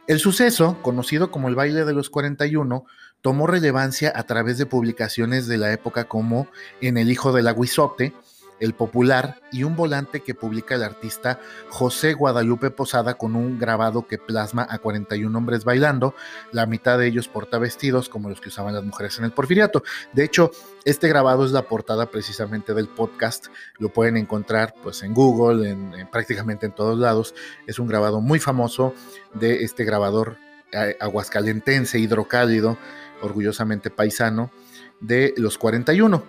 El 0.07 0.19
suceso, 0.19 0.81
conocido 0.81 1.31
como 1.31 1.49
el 1.49 1.55
baile 1.55 1.83
de 1.83 1.93
los 1.93 2.09
41, 2.09 2.85
tomó 3.21 3.47
relevancia 3.47 4.13
a 4.15 4.23
través 4.23 4.57
de 4.57 4.65
publicaciones 4.65 5.47
de 5.47 5.57
la 5.57 5.73
época 5.73 6.05
como 6.05 6.47
En 6.79 6.97
el 6.97 7.11
hijo 7.11 7.33
del 7.33 7.47
aguizote, 7.47 8.13
el 8.59 8.73
Popular 8.73 9.41
y 9.51 9.63
un 9.63 9.75
volante 9.75 10.21
que 10.21 10.35
publica 10.35 10.75
el 10.75 10.83
artista 10.83 11.39
José 11.69 12.13
Guadalupe 12.13 12.69
Posada 12.71 13.15
con 13.15 13.35
un 13.35 13.59
grabado 13.59 14.07
que 14.07 14.17
plasma 14.17 14.67
a 14.69 14.79
41 14.79 15.37
hombres 15.37 15.63
bailando, 15.63 16.15
la 16.51 16.65
mitad 16.65 16.97
de 16.97 17.07
ellos 17.07 17.27
porta 17.27 17.57
vestidos 17.57 18.09
como 18.09 18.29
los 18.29 18.41
que 18.41 18.49
usaban 18.49 18.73
las 18.73 18.83
mujeres 18.83 19.17
en 19.19 19.25
el 19.25 19.31
porfiriato. 19.31 19.83
De 20.13 20.23
hecho, 20.23 20.51
este 20.85 21.07
grabado 21.07 21.45
es 21.45 21.51
la 21.51 21.63
portada 21.63 22.07
precisamente 22.07 22.73
del 22.73 22.87
podcast, 22.87 23.47
lo 23.77 23.89
pueden 23.89 24.17
encontrar 24.17 24.73
pues 24.81 25.03
en 25.03 25.13
Google, 25.13 25.69
en, 25.69 26.07
prácticamente 26.11 26.65
en 26.65 26.73
todos 26.73 26.97
lados. 26.97 27.35
Es 27.65 27.79
un 27.79 27.87
grabado 27.87 28.21
muy 28.21 28.39
famoso 28.39 28.93
de 29.33 29.63
este 29.63 29.83
grabador 29.83 30.37
eh, 30.71 30.97
aguascalentense, 30.99 31.99
hidrocálido, 31.99 32.77
orgullosamente 33.21 33.89
paisano, 33.89 34.51
de 34.99 35.33
los 35.37 35.57
41. 35.57 36.23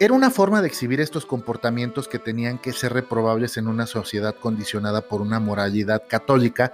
Era 0.00 0.12
una 0.12 0.30
forma 0.30 0.60
de 0.60 0.66
exhibir 0.66 1.00
estos 1.00 1.24
comportamientos 1.24 2.08
que 2.08 2.18
tenían 2.18 2.58
que 2.58 2.72
ser 2.72 2.92
reprobables 2.92 3.56
en 3.56 3.68
una 3.68 3.86
sociedad 3.86 4.34
condicionada 4.34 5.02
por 5.02 5.20
una 5.20 5.38
moralidad 5.38 6.02
católica, 6.08 6.72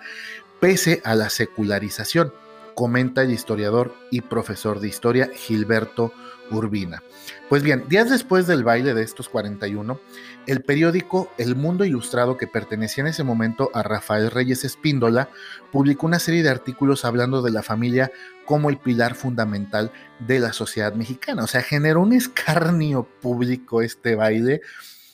pese 0.58 1.02
a 1.04 1.14
la 1.14 1.28
secularización, 1.28 2.32
comenta 2.80 3.20
el 3.20 3.30
historiador 3.30 3.94
y 4.10 4.22
profesor 4.22 4.80
de 4.80 4.88
historia 4.88 5.28
Gilberto 5.34 6.14
Urbina. 6.50 7.02
Pues 7.50 7.62
bien, 7.62 7.84
días 7.90 8.08
después 8.08 8.46
del 8.46 8.64
baile 8.64 8.94
de 8.94 9.02
estos 9.02 9.28
41, 9.28 10.00
el 10.46 10.62
periódico 10.62 11.30
El 11.36 11.56
Mundo 11.56 11.84
Ilustrado, 11.84 12.38
que 12.38 12.46
pertenecía 12.46 13.02
en 13.02 13.08
ese 13.08 13.22
momento 13.22 13.70
a 13.74 13.82
Rafael 13.82 14.30
Reyes 14.30 14.64
Espíndola, 14.64 15.28
publicó 15.70 16.06
una 16.06 16.18
serie 16.18 16.42
de 16.42 16.48
artículos 16.48 17.04
hablando 17.04 17.42
de 17.42 17.50
la 17.50 17.62
familia 17.62 18.12
como 18.46 18.70
el 18.70 18.78
pilar 18.78 19.14
fundamental 19.14 19.92
de 20.18 20.38
la 20.38 20.54
sociedad 20.54 20.94
mexicana. 20.94 21.44
O 21.44 21.48
sea, 21.48 21.60
generó 21.60 22.00
un 22.00 22.14
escarnio 22.14 23.06
público 23.20 23.82
este 23.82 24.14
baile 24.14 24.62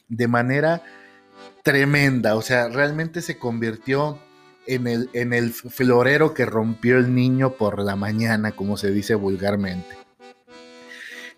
de 0.09 0.29
manera 0.29 0.85
tremenda. 1.65 2.37
O 2.37 2.43
sea, 2.43 2.69
realmente 2.69 3.23
se 3.23 3.39
convirtió 3.41 4.21
en 4.67 4.87
el, 4.87 5.11
en 5.13 5.33
el 5.33 5.53
florero 5.53 6.35
que 6.35 6.47
rompió 6.47 6.99
el 6.99 7.15
niño 7.15 7.53
por 7.53 7.81
la 7.81 7.97
mañana, 7.97 8.53
como 8.53 8.77
se 8.77 8.91
dice 8.91 9.15
vulgarmente. 9.15 9.97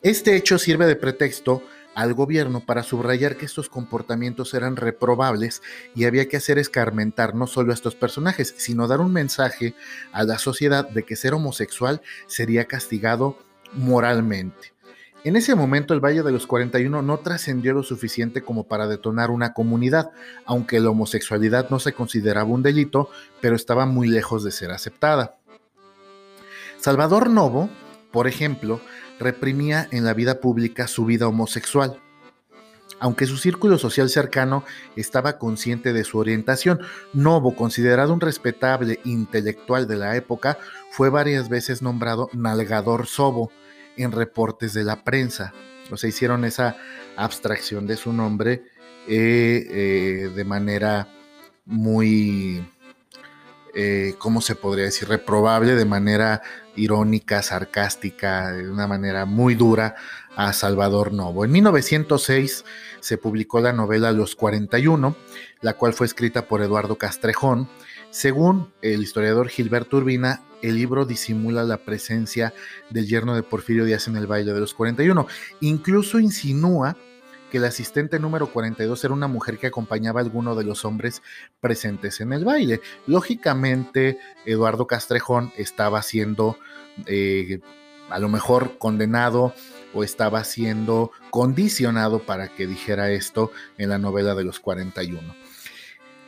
Este 0.02 0.36
hecho 0.36 0.58
sirve 0.58 0.86
de 0.86 0.96
pretexto 0.96 1.62
al 1.98 2.14
gobierno 2.14 2.60
para 2.60 2.84
subrayar 2.84 3.36
que 3.36 3.46
estos 3.46 3.68
comportamientos 3.68 4.54
eran 4.54 4.76
reprobables 4.76 5.62
y 5.96 6.04
había 6.04 6.28
que 6.28 6.36
hacer 6.36 6.56
escarmentar 6.56 7.34
no 7.34 7.48
solo 7.48 7.72
a 7.72 7.74
estos 7.74 7.96
personajes, 7.96 8.54
sino 8.56 8.86
dar 8.86 9.00
un 9.00 9.12
mensaje 9.12 9.74
a 10.12 10.22
la 10.22 10.38
sociedad 10.38 10.88
de 10.88 11.02
que 11.02 11.16
ser 11.16 11.34
homosexual 11.34 12.00
sería 12.28 12.66
castigado 12.66 13.36
moralmente. 13.72 14.77
En 15.28 15.36
ese 15.36 15.54
momento 15.54 15.92
el 15.92 16.00
Valle 16.00 16.22
de 16.22 16.32
los 16.32 16.46
41 16.46 17.02
no 17.02 17.18
trascendió 17.18 17.74
lo 17.74 17.82
suficiente 17.82 18.40
como 18.40 18.64
para 18.64 18.86
detonar 18.86 19.30
una 19.30 19.52
comunidad, 19.52 20.10
aunque 20.46 20.80
la 20.80 20.88
homosexualidad 20.88 21.68
no 21.68 21.80
se 21.80 21.92
consideraba 21.92 22.48
un 22.48 22.62
delito, 22.62 23.10
pero 23.42 23.54
estaba 23.54 23.84
muy 23.84 24.08
lejos 24.08 24.42
de 24.42 24.52
ser 24.52 24.70
aceptada. 24.70 25.36
Salvador 26.78 27.28
Novo, 27.28 27.68
por 28.10 28.26
ejemplo, 28.26 28.80
reprimía 29.20 29.86
en 29.90 30.06
la 30.06 30.14
vida 30.14 30.40
pública 30.40 30.88
su 30.88 31.04
vida 31.04 31.28
homosexual. 31.28 32.00
Aunque 32.98 33.26
su 33.26 33.36
círculo 33.36 33.76
social 33.76 34.08
cercano 34.08 34.64
estaba 34.96 35.36
consciente 35.36 35.92
de 35.92 36.04
su 36.04 36.16
orientación, 36.16 36.80
Novo, 37.12 37.54
considerado 37.54 38.14
un 38.14 38.22
respetable 38.22 38.98
intelectual 39.04 39.86
de 39.86 39.96
la 39.96 40.16
época, 40.16 40.56
fue 40.90 41.10
varias 41.10 41.50
veces 41.50 41.82
nombrado 41.82 42.30
Nalgador 42.32 43.06
Sobo 43.06 43.52
en 43.98 44.12
reportes 44.12 44.74
de 44.74 44.84
la 44.84 45.04
prensa. 45.04 45.52
O 45.90 45.96
sea, 45.96 46.08
hicieron 46.08 46.44
esa 46.44 46.76
abstracción 47.16 47.86
de 47.86 47.96
su 47.96 48.12
nombre 48.12 48.62
eh, 49.08 49.66
eh, 49.70 50.30
de 50.34 50.44
manera 50.44 51.08
muy 51.64 52.62
eh, 53.80 54.14
¿cómo 54.18 54.40
se 54.40 54.56
podría 54.56 54.86
decir? 54.86 55.08
Reprobable 55.08 55.76
de 55.76 55.84
manera 55.84 56.42
irónica, 56.74 57.42
sarcástica, 57.42 58.50
de 58.52 58.68
una 58.68 58.88
manera 58.88 59.24
muy 59.24 59.54
dura 59.54 59.94
a 60.36 60.52
Salvador 60.52 61.12
Novo. 61.12 61.44
En 61.44 61.52
1906 61.52 62.64
se 63.00 63.18
publicó 63.18 63.60
la 63.60 63.72
novela 63.72 64.10
Los 64.10 64.34
41, 64.34 65.16
la 65.60 65.74
cual 65.74 65.92
fue 65.92 66.06
escrita 66.06 66.48
por 66.48 66.60
Eduardo 66.62 66.96
Castrejón, 66.96 67.68
Según 68.10 68.72
el 68.80 69.02
historiador 69.02 69.48
Gilberto 69.48 69.98
Urbina, 69.98 70.42
el 70.62 70.76
libro 70.76 71.04
disimula 71.04 71.62
la 71.62 71.76
presencia 71.76 72.54
del 72.90 73.06
yerno 73.06 73.34
de 73.34 73.42
Porfirio 73.42 73.84
Díaz 73.84 74.08
en 74.08 74.16
el 74.16 74.26
baile 74.26 74.52
de 74.52 74.60
los 74.60 74.74
41. 74.74 75.26
Incluso 75.60 76.18
insinúa 76.18 76.96
que 77.50 77.58
el 77.58 77.64
asistente 77.64 78.18
número 78.18 78.50
42 78.52 79.04
era 79.04 79.14
una 79.14 79.28
mujer 79.28 79.58
que 79.58 79.68
acompañaba 79.68 80.20
a 80.20 80.24
alguno 80.24 80.54
de 80.54 80.64
los 80.64 80.84
hombres 80.84 81.22
presentes 81.60 82.20
en 82.20 82.32
el 82.32 82.44
baile. 82.44 82.80
Lógicamente, 83.06 84.18
Eduardo 84.44 84.86
Castrejón 84.86 85.52
estaba 85.56 86.02
siendo 86.02 86.58
eh, 87.06 87.60
a 88.10 88.18
lo 88.18 88.28
mejor 88.28 88.78
condenado 88.78 89.54
o 89.94 90.02
estaba 90.02 90.44
siendo 90.44 91.12
condicionado 91.30 92.20
para 92.20 92.48
que 92.48 92.66
dijera 92.66 93.10
esto 93.10 93.50
en 93.76 93.90
la 93.90 93.98
novela 93.98 94.34
de 94.34 94.44
los 94.44 94.60
41. 94.60 95.34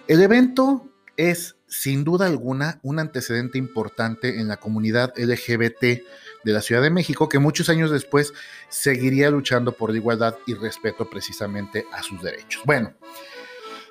El 0.08 0.22
evento 0.22 0.89
es 1.28 1.56
sin 1.66 2.02
duda 2.02 2.26
alguna 2.26 2.80
un 2.82 2.98
antecedente 2.98 3.58
importante 3.58 4.40
en 4.40 4.48
la 4.48 4.56
comunidad 4.56 5.12
LGBT 5.16 5.82
de 5.82 6.52
la 6.52 6.62
Ciudad 6.62 6.82
de 6.82 6.90
México 6.90 7.28
que 7.28 7.38
muchos 7.38 7.68
años 7.68 7.90
después 7.90 8.32
seguiría 8.68 9.30
luchando 9.30 9.72
por 9.72 9.90
la 9.90 9.98
igualdad 9.98 10.36
y 10.46 10.54
respeto 10.54 11.08
precisamente 11.10 11.84
a 11.92 12.02
sus 12.02 12.22
derechos. 12.22 12.62
Bueno, 12.64 12.94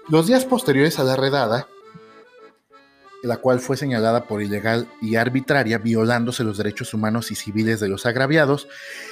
los 0.09 0.27
días 0.27 0.43
posteriores 0.43 0.97
a 0.97 1.03
la 1.03 1.15
redada, 1.15 1.67
la 3.21 3.37
cual 3.37 3.59
fue 3.59 3.77
señalada 3.77 4.25
por 4.25 4.41
ilegal 4.41 4.87
y 5.01 5.15
arbitraria, 5.15 5.77
violándose 5.77 6.43
los 6.43 6.57
derechos 6.57 6.93
humanos 6.93 7.31
y 7.31 7.35
civiles 7.35 7.79
de 7.79 7.89
los 7.89 8.05
agraviados, 8.05 8.67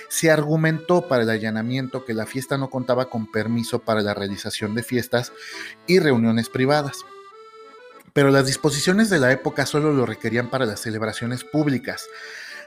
se 0.09 0.31
argumentó 0.31 1.07
para 1.07 1.23
el 1.23 1.29
allanamiento 1.29 2.03
que 2.03 2.13
la 2.13 2.25
fiesta 2.25 2.57
no 2.57 2.69
contaba 2.69 3.09
con 3.09 3.31
permiso 3.31 3.79
para 3.79 4.01
la 4.01 4.13
realización 4.13 4.73
de 4.75 4.83
fiestas 4.83 5.33
y 5.85 5.99
reuniones 5.99 6.49
privadas. 6.49 7.05
Pero 8.17 8.31
las 8.31 8.47
disposiciones 8.47 9.11
de 9.11 9.19
la 9.19 9.31
época 9.31 9.67
solo 9.67 9.93
lo 9.93 10.07
requerían 10.07 10.49
para 10.49 10.65
las 10.65 10.79
celebraciones 10.79 11.43
públicas. 11.43 12.07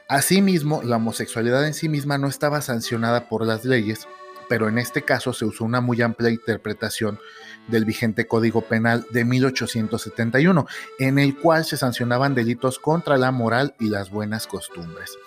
Asimismo, 0.06 0.80
la 0.84 0.94
homosexualidad 0.94 1.66
en 1.66 1.74
sí 1.74 1.88
misma 1.88 2.18
no 2.18 2.28
estaba 2.28 2.60
sancionada 2.60 3.28
por 3.28 3.44
las 3.44 3.64
leyes, 3.64 4.06
pero 4.48 4.68
en 4.68 4.78
este 4.78 5.02
caso 5.02 5.32
se 5.32 5.44
usó 5.44 5.64
una 5.64 5.80
muy 5.80 6.02
amplia 6.02 6.30
interpretación 6.30 7.18
del 7.66 7.84
vigente 7.84 8.28
Código 8.28 8.60
Penal 8.60 9.04
de 9.10 9.24
1871, 9.24 10.66
en 11.00 11.18
el 11.18 11.36
cual 11.36 11.64
se 11.64 11.76
sancionaban 11.76 12.36
delitos 12.36 12.78
contra 12.78 13.18
la 13.18 13.32
moral 13.32 13.74
y 13.80 13.88
las 13.88 14.08
buenas 14.08 14.46
costumbres. 14.46 15.18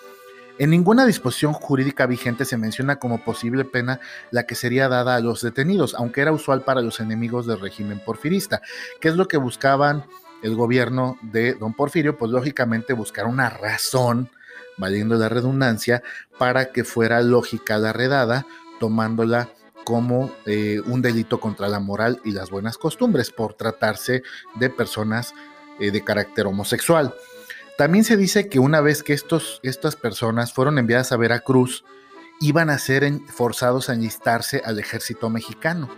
En 0.56 0.70
ninguna 0.70 1.04
disposición 1.04 1.52
jurídica 1.52 2.06
vigente 2.06 2.44
se 2.44 2.56
menciona 2.56 2.96
como 2.96 3.24
posible 3.24 3.64
pena 3.64 3.98
la 4.30 4.44
que 4.44 4.54
sería 4.54 4.88
dada 4.88 5.16
a 5.16 5.20
los 5.20 5.40
detenidos, 5.40 5.94
aunque 5.96 6.20
era 6.20 6.30
usual 6.30 6.62
para 6.62 6.80
los 6.80 7.00
enemigos 7.00 7.46
del 7.46 7.60
régimen 7.60 7.98
porfirista, 7.98 8.62
que 9.00 9.08
es 9.08 9.16
lo 9.16 9.26
que 9.26 9.36
buscaban 9.36 10.04
el 10.44 10.54
gobierno 10.54 11.18
de 11.22 11.54
don 11.54 11.72
Porfirio, 11.72 12.18
pues 12.18 12.30
lógicamente 12.30 12.92
buscar 12.92 13.26
una 13.26 13.50
razón, 13.50 14.30
valiendo 14.76 15.16
la 15.16 15.28
redundancia, 15.28 16.02
para 16.38 16.66
que 16.70 16.84
fuera 16.84 17.20
lógica 17.22 17.78
la 17.78 17.92
redada, 17.92 18.46
tomándola 18.78 19.48
como 19.84 20.30
eh, 20.46 20.80
un 20.86 21.02
delito 21.02 21.40
contra 21.40 21.68
la 21.68 21.80
moral 21.80 22.20
y 22.24 22.32
las 22.32 22.50
buenas 22.50 22.78
costumbres 22.78 23.30
por 23.30 23.54
tratarse 23.54 24.22
de 24.54 24.70
personas 24.70 25.34
eh, 25.80 25.90
de 25.90 26.04
carácter 26.04 26.46
homosexual. 26.46 27.14
También 27.76 28.04
se 28.04 28.16
dice 28.16 28.48
que 28.48 28.60
una 28.60 28.80
vez 28.80 29.02
que 29.02 29.14
estos, 29.14 29.58
estas 29.64 29.96
personas 29.96 30.52
fueron 30.52 30.78
enviadas 30.78 31.10
a 31.10 31.16
Veracruz, 31.16 31.84
iban 32.40 32.70
a 32.70 32.78
ser 32.78 33.10
forzados 33.26 33.88
a 33.88 33.94
enlistarse 33.94 34.62
al 34.64 34.78
ejército 34.78 35.28
mexicano, 35.28 35.88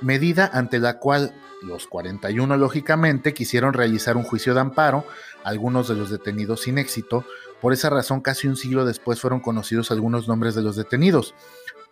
medida 0.00 0.50
ante 0.52 0.80
la 0.80 0.98
cual 0.98 1.32
los 1.62 1.86
41 1.86 2.56
lógicamente 2.56 3.34
quisieron 3.34 3.72
realizar 3.72 4.16
un 4.16 4.24
juicio 4.24 4.52
de 4.52 4.60
amparo, 4.60 5.04
algunos 5.44 5.88
de 5.88 5.94
los 5.94 6.10
detenidos 6.10 6.62
sin 6.62 6.78
éxito, 6.78 7.24
por 7.60 7.72
esa 7.72 7.88
razón 7.88 8.20
casi 8.20 8.48
un 8.48 8.56
siglo 8.56 8.84
después 8.84 9.20
fueron 9.20 9.40
conocidos 9.40 9.90
algunos 9.90 10.28
nombres 10.28 10.54
de 10.54 10.62
los 10.62 10.76
detenidos. 10.76 11.34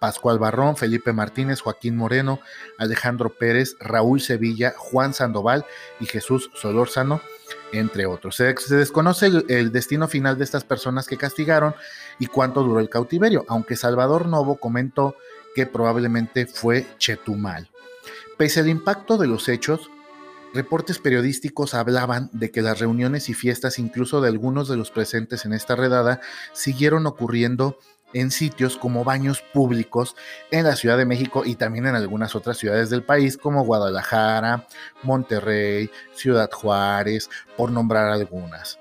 Pascual 0.02 0.40
Barrón, 0.40 0.76
Felipe 0.76 1.12
Martínez, 1.12 1.60
Joaquín 1.60 1.96
Moreno, 1.96 2.40
Alejandro 2.76 3.36
Pérez, 3.38 3.76
Raúl 3.78 4.20
Sevilla, 4.20 4.74
Juan 4.76 5.14
Sandoval 5.14 5.64
y 6.00 6.06
Jesús 6.06 6.50
Solórzano, 6.54 7.20
entre 7.72 8.06
otros. 8.06 8.34
Se, 8.34 8.52
desconoce 8.74 9.26
el, 9.26 9.70
destino 9.70 10.08
final 10.08 10.36
de 10.38 10.42
estas 10.42 10.64
personas 10.64 11.06
que 11.06 11.16
castigaron 11.16 11.76
y 12.18 12.26
cuánto 12.26 12.64
duró 12.64 12.80
el 12.80 12.88
cautiverio, 12.88 13.44
aunque 13.46 13.76
Salvador 13.76 14.26
Novo 14.26 14.56
comentó 14.56 15.14
que 15.54 15.66
probablemente 15.66 16.46
fue 16.46 16.84
Chetumal. 16.98 17.70
Pese 18.36 18.58
al 18.58 18.68
impacto 18.68 19.18
de 19.18 19.28
los 19.28 19.48
hechos, 19.48 19.88
reportes 20.52 20.98
periodísticos 20.98 21.74
hablaban 21.74 22.28
de 22.32 22.50
que 22.50 22.60
las 22.60 22.80
reuniones 22.80 23.28
y 23.28 23.34
fiestas, 23.34 23.78
incluso 23.78 24.20
de 24.20 24.30
algunos 24.30 24.66
de 24.66 24.76
los 24.76 24.90
presentes 24.90 25.44
en 25.44 25.52
esta 25.52 25.76
redada, 25.76 26.20
siguieron 26.52 27.06
ocurriendo 27.06 27.78
en 28.12 28.30
sitios 28.30 28.76
como 28.76 29.04
baños 29.04 29.42
públicos 29.52 30.16
en 30.50 30.64
la 30.64 30.76
Ciudad 30.76 30.98
de 30.98 31.06
México 31.06 31.42
y 31.44 31.56
también 31.56 31.86
en 31.86 31.94
algunas 31.94 32.34
otras 32.34 32.58
ciudades 32.58 32.90
del 32.90 33.02
país 33.02 33.36
como 33.36 33.64
Guadalajara, 33.64 34.66
Monterrey, 35.02 35.90
Ciudad 36.14 36.50
Juárez, 36.50 37.30
por 37.56 37.70
nombrar 37.70 38.08
algunas. 38.08 38.78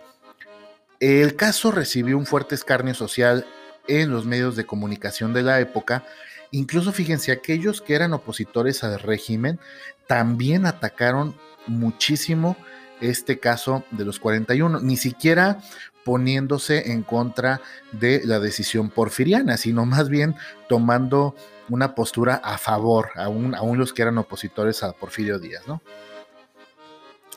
El 1.00 1.36
caso 1.36 1.72
recibió 1.72 2.18
un 2.18 2.26
fuerte 2.26 2.56
escarnio 2.56 2.94
social 2.94 3.46
en 3.88 4.12
los 4.12 4.26
medios 4.26 4.56
de 4.56 4.66
comunicación 4.66 5.34
de 5.34 5.42
la 5.42 5.60
época, 5.60 6.04
incluso 6.52 6.92
fíjense, 6.92 7.32
aquellos 7.32 7.82
que 7.82 7.96
eran 7.96 8.14
opositores 8.14 8.84
al 8.84 9.00
régimen 9.00 9.60
también 10.08 10.66
atacaron 10.66 11.36
muchísimo 11.68 12.56
este 13.02 13.40
caso 13.40 13.84
de 13.92 14.06
los 14.06 14.20
41. 14.20 14.80
Ni 14.82 14.98
siquiera 14.98 15.60
poniéndose 16.04 16.92
en 16.92 17.04
contra 17.04 17.62
de 17.92 18.22
la 18.26 18.40
decisión 18.40 18.90
porfiriana, 18.90 19.58
sino 19.58 19.86
más 19.86 20.10
bien 20.10 20.36
tomando 20.68 21.36
una 21.70 21.96
postura 21.96 22.36
a 22.44 22.58
favor, 22.58 23.10
aún, 23.16 23.56
aún 23.56 23.78
los 23.78 23.94
que 23.94 24.02
eran 24.02 24.18
opositores 24.18 24.84
a 24.84 24.94
Porfirio 24.94 25.40
Díaz. 25.40 25.68
¿no? 25.68 25.82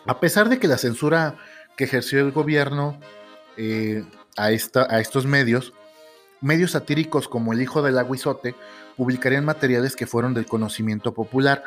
A 0.06 0.18
pesar 0.20 0.48
de 0.48 0.58
que 0.58 0.68
la 0.68 0.78
censura 0.78 1.36
que 1.76 1.84
ejerció 1.84 2.20
el 2.20 2.32
gobierno 2.32 2.98
eh, 3.56 4.04
a, 4.36 4.50
esta, 4.50 4.86
a 4.92 5.00
estos 5.00 5.26
medios, 5.26 5.72
medios 6.40 6.72
satíricos 6.72 7.28
como 7.28 7.52
El 7.52 7.62
Hijo 7.62 7.82
del 7.82 7.98
Aguizote 7.98 8.54
publicarían 8.96 9.44
materiales 9.44 9.96
que 9.96 10.06
fueron 10.06 10.34
del 10.34 10.46
conocimiento 10.46 11.14
popular 11.14 11.64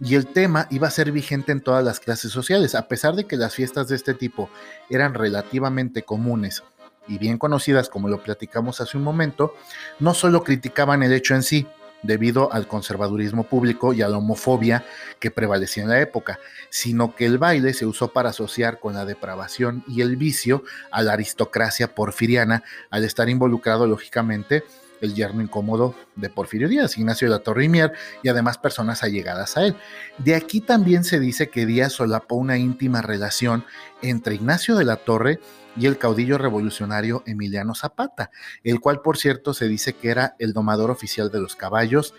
y 0.00 0.14
el 0.14 0.26
tema 0.26 0.66
iba 0.70 0.88
a 0.88 0.90
ser 0.90 1.12
vigente 1.12 1.52
en 1.52 1.60
todas 1.60 1.84
las 1.84 2.00
clases 2.00 2.30
sociales, 2.32 2.74
a 2.74 2.88
pesar 2.88 3.14
de 3.14 3.24
que 3.24 3.36
las 3.36 3.54
fiestas 3.54 3.88
de 3.88 3.96
este 3.96 4.14
tipo 4.14 4.50
eran 4.90 5.14
relativamente 5.14 6.02
comunes 6.02 6.62
y 7.08 7.18
bien 7.18 7.38
conocidas, 7.38 7.88
como 7.88 8.08
lo 8.08 8.22
platicamos 8.22 8.80
hace 8.80 8.96
un 8.96 9.04
momento, 9.04 9.54
no 10.00 10.12
solo 10.12 10.42
criticaban 10.42 11.02
el 11.02 11.12
hecho 11.12 11.34
en 11.34 11.42
sí, 11.42 11.66
debido 12.02 12.52
al 12.52 12.68
conservadurismo 12.68 13.44
público 13.44 13.92
y 13.92 14.02
a 14.02 14.08
la 14.08 14.18
homofobia 14.18 14.84
que 15.18 15.30
prevalecía 15.30 15.82
en 15.82 15.88
la 15.88 16.00
época, 16.00 16.38
sino 16.70 17.14
que 17.14 17.26
el 17.26 17.38
baile 17.38 17.74
se 17.74 17.86
usó 17.86 18.12
para 18.12 18.30
asociar 18.30 18.78
con 18.78 18.94
la 18.94 19.04
depravación 19.04 19.82
y 19.88 20.02
el 20.02 20.16
vicio 20.16 20.62
a 20.90 21.02
la 21.02 21.14
aristocracia 21.14 21.94
porfiriana, 21.94 22.62
al 22.90 23.04
estar 23.04 23.28
involucrado 23.28 23.86
lógicamente 23.86 24.64
el 25.00 25.14
yerno 25.14 25.42
incómodo 25.42 25.94
de 26.14 26.30
Porfirio 26.30 26.68
Díaz, 26.68 26.98
Ignacio 26.98 27.28
de 27.28 27.36
la 27.36 27.42
Torre 27.42 27.64
y 27.64 27.68
Mier, 27.68 27.92
y 28.22 28.28
además 28.28 28.58
personas 28.58 29.02
allegadas 29.02 29.56
a 29.56 29.66
él. 29.66 29.76
De 30.18 30.34
aquí 30.34 30.60
también 30.60 31.04
se 31.04 31.20
dice 31.20 31.48
que 31.48 31.66
Díaz 31.66 31.92
solapó 31.92 32.36
una 32.36 32.58
íntima 32.58 33.02
relación 33.02 33.64
entre 34.02 34.34
Ignacio 34.34 34.76
de 34.76 34.84
la 34.84 34.96
Torre 34.96 35.40
y 35.76 35.86
el 35.86 35.98
caudillo 35.98 36.38
revolucionario 36.38 37.22
Emiliano 37.26 37.74
Zapata, 37.74 38.30
el 38.64 38.80
cual 38.80 39.02
por 39.02 39.18
cierto 39.18 39.54
se 39.54 39.68
dice 39.68 39.92
que 39.92 40.08
era 40.08 40.34
el 40.38 40.52
domador 40.52 40.90
oficial 40.90 41.30
de 41.30 41.40
los 41.40 41.56
caballos 41.56 42.14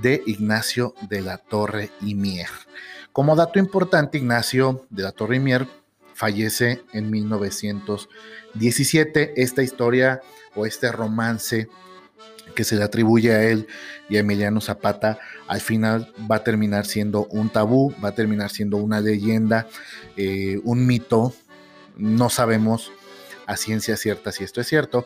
de 0.00 0.22
Ignacio 0.26 0.94
de 1.08 1.20
la 1.20 1.38
Torre 1.38 1.90
y 2.00 2.14
Mier. 2.14 2.48
Como 3.12 3.36
dato 3.36 3.58
importante, 3.58 4.18
Ignacio 4.18 4.86
de 4.88 5.02
la 5.02 5.12
Torre 5.12 5.36
y 5.36 5.40
Mier 5.40 5.66
fallece 6.14 6.82
en 6.92 7.10
1917. 7.10 9.42
Esta 9.42 9.62
historia 9.62 10.22
o 10.54 10.64
este 10.66 10.92
romance 10.92 11.68
que 12.54 12.64
se 12.64 12.76
le 12.76 12.84
atribuye 12.84 13.32
a 13.32 13.42
él 13.44 13.66
y 14.08 14.16
a 14.16 14.20
Emiliano 14.20 14.60
Zapata, 14.60 15.18
al 15.48 15.60
final 15.60 16.12
va 16.30 16.36
a 16.36 16.44
terminar 16.44 16.86
siendo 16.86 17.26
un 17.26 17.50
tabú, 17.50 17.94
va 18.02 18.10
a 18.10 18.14
terminar 18.14 18.50
siendo 18.50 18.76
una 18.76 19.00
leyenda, 19.00 19.66
eh, 20.16 20.60
un 20.64 20.86
mito. 20.86 21.34
No 21.96 22.30
sabemos 22.30 22.92
a 23.46 23.56
ciencia 23.56 23.96
cierta 23.96 24.32
si 24.32 24.44
esto 24.44 24.60
es 24.60 24.66
cierto. 24.66 25.04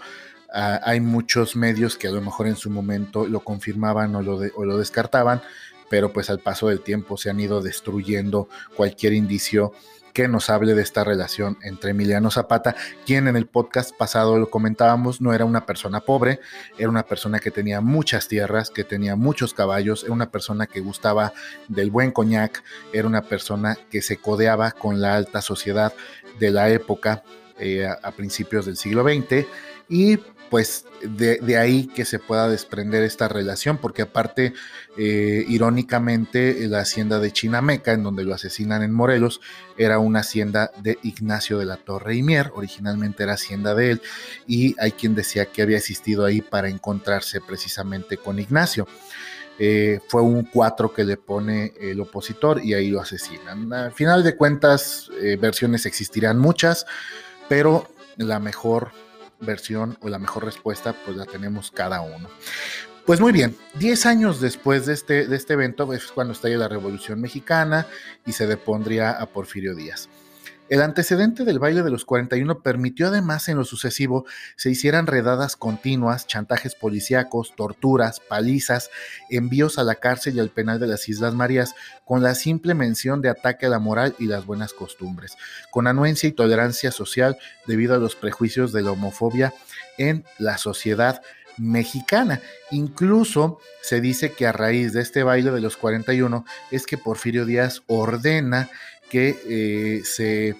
Ah, 0.52 0.80
hay 0.84 1.00
muchos 1.00 1.56
medios 1.56 1.96
que 1.96 2.08
a 2.08 2.12
lo 2.12 2.20
mejor 2.20 2.46
en 2.46 2.56
su 2.56 2.70
momento 2.70 3.26
lo 3.26 3.40
confirmaban 3.40 4.14
o 4.14 4.22
lo, 4.22 4.40
o 4.54 4.64
lo 4.64 4.78
descartaban, 4.78 5.42
pero 5.90 6.12
pues 6.12 6.30
al 6.30 6.40
paso 6.40 6.68
del 6.68 6.80
tiempo 6.80 7.16
se 7.16 7.30
han 7.30 7.40
ido 7.40 7.60
destruyendo 7.60 8.48
cualquier 8.76 9.12
indicio 9.12 9.72
que 10.16 10.28
nos 10.28 10.48
hable 10.48 10.72
de 10.72 10.80
esta 10.80 11.04
relación 11.04 11.58
entre 11.60 11.90
Emiliano 11.90 12.30
Zapata, 12.30 12.74
quien 13.04 13.28
en 13.28 13.36
el 13.36 13.44
podcast 13.44 13.94
pasado 13.94 14.38
lo 14.38 14.48
comentábamos, 14.48 15.20
no 15.20 15.34
era 15.34 15.44
una 15.44 15.66
persona 15.66 16.00
pobre, 16.00 16.40
era 16.78 16.88
una 16.88 17.02
persona 17.02 17.38
que 17.38 17.50
tenía 17.50 17.82
muchas 17.82 18.26
tierras, 18.26 18.70
que 18.70 18.82
tenía 18.82 19.14
muchos 19.14 19.52
caballos, 19.52 20.04
era 20.04 20.14
una 20.14 20.30
persona 20.30 20.66
que 20.66 20.80
gustaba 20.80 21.34
del 21.68 21.90
buen 21.90 22.12
coñac, 22.12 22.64
era 22.94 23.06
una 23.06 23.20
persona 23.20 23.76
que 23.90 24.00
se 24.00 24.16
codeaba 24.16 24.70
con 24.70 25.02
la 25.02 25.16
alta 25.16 25.42
sociedad 25.42 25.92
de 26.38 26.50
la 26.50 26.70
época 26.70 27.22
eh, 27.58 27.86
a, 27.86 28.10
principios 28.12 28.64
del 28.64 28.78
siglo 28.78 29.04
XX 29.04 29.46
y 29.90 30.18
pues 30.50 30.84
de, 31.02 31.56
ahí 31.56 31.86
que 31.88 32.04
se 32.04 32.18
pueda 32.18 32.48
desprender 32.48 33.02
esta 33.02 33.28
relación, 33.28 33.78
porque 33.78 34.02
aparte, 34.02 34.54
eh, 34.96 35.44
irónicamente, 35.48 36.66
la 36.68 36.80
hacienda 36.80 37.18
de 37.18 37.32
Chinameca, 37.32 37.92
en 37.92 38.02
donde 38.02 38.24
lo 38.24 38.34
asesinan 38.34 38.82
en 38.82 38.92
Morelos, 38.92 39.40
era 39.76 39.98
una 39.98 40.20
hacienda 40.20 40.70
de 40.82 40.98
Ignacio 41.02 41.58
de 41.58 41.66
la 41.66 41.76
Torre 41.76 42.16
y 42.16 42.22
Mier, 42.22 42.50
originalmente 42.54 43.22
era 43.22 43.34
hacienda 43.34 43.74
de 43.74 43.92
él, 43.92 44.02
y 44.46 44.74
hay 44.78 44.92
quien 44.92 45.14
decía 45.14 45.46
que 45.46 45.62
había 45.62 45.78
existido 45.78 46.24
ahí 46.24 46.40
para 46.40 46.68
encontrarse 46.68 47.40
precisamente 47.40 48.16
con 48.16 48.38
Ignacio. 48.38 48.86
Eh, 49.58 50.00
fue 50.08 50.20
un 50.20 50.44
4 50.44 50.92
que 50.92 51.04
le 51.04 51.16
pone 51.16 51.72
el 51.80 51.98
opositor 52.00 52.62
y 52.62 52.74
ahí 52.74 52.90
lo 52.90 53.00
asesinan. 53.00 53.72
Al 53.72 53.92
final 53.92 54.22
de 54.22 54.36
cuentas, 54.36 55.10
eh, 55.20 55.36
versiones 55.40 55.86
existirán 55.86 56.38
muchas, 56.38 56.84
pero 57.48 57.88
la 58.18 58.38
mejor 58.38 58.90
versión 59.40 59.96
o 60.00 60.08
la 60.08 60.18
mejor 60.18 60.44
respuesta, 60.44 60.94
pues 61.04 61.16
la 61.16 61.26
tenemos 61.26 61.70
cada 61.70 62.00
uno. 62.00 62.28
Pues 63.04 63.20
muy 63.20 63.32
bien, 63.32 63.56
10 63.74 64.06
años 64.06 64.40
después 64.40 64.86
de 64.86 64.94
este, 64.94 65.26
de 65.26 65.36
este 65.36 65.52
evento 65.52 65.92
es 65.92 66.06
cuando 66.06 66.32
estalla 66.32 66.56
la 66.58 66.68
Revolución 66.68 67.20
Mexicana 67.20 67.86
y 68.26 68.32
se 68.32 68.48
depondría 68.48 69.12
a 69.12 69.26
Porfirio 69.26 69.76
Díaz. 69.76 70.08
El 70.68 70.82
antecedente 70.82 71.44
del 71.44 71.60
baile 71.60 71.84
de 71.84 71.90
los 71.90 72.04
41 72.04 72.60
permitió 72.60 73.06
además 73.06 73.48
en 73.48 73.56
lo 73.56 73.64
sucesivo 73.64 74.26
se 74.56 74.68
hicieran 74.68 75.06
redadas 75.06 75.54
continuas, 75.54 76.26
chantajes 76.26 76.74
policíacos, 76.74 77.54
torturas, 77.54 78.18
palizas, 78.18 78.90
envíos 79.30 79.78
a 79.78 79.84
la 79.84 79.94
cárcel 79.94 80.34
y 80.34 80.40
al 80.40 80.50
penal 80.50 80.80
de 80.80 80.88
las 80.88 81.08
Islas 81.08 81.34
Marías 81.34 81.76
con 82.04 82.20
la 82.20 82.34
simple 82.34 82.74
mención 82.74 83.22
de 83.22 83.28
ataque 83.28 83.66
a 83.66 83.68
la 83.68 83.78
moral 83.78 84.16
y 84.18 84.26
las 84.26 84.44
buenas 84.44 84.72
costumbres, 84.72 85.36
con 85.70 85.86
anuencia 85.86 86.28
y 86.28 86.32
tolerancia 86.32 86.90
social 86.90 87.38
debido 87.68 87.94
a 87.94 87.98
los 87.98 88.16
prejuicios 88.16 88.72
de 88.72 88.82
la 88.82 88.90
homofobia 88.90 89.54
en 89.98 90.24
la 90.38 90.58
sociedad 90.58 91.22
mexicana. 91.58 92.40
Incluso 92.70 93.60
se 93.82 94.00
dice 94.00 94.32
que 94.32 94.46
a 94.46 94.52
raíz 94.52 94.92
de 94.92 95.00
este 95.00 95.22
baile 95.22 95.50
de 95.50 95.60
los 95.60 95.76
41 95.76 96.44
es 96.70 96.86
que 96.86 96.98
Porfirio 96.98 97.46
Díaz 97.46 97.82
ordena 97.86 98.68
que 99.10 99.38
eh, 99.48 100.02
se, 100.04 100.56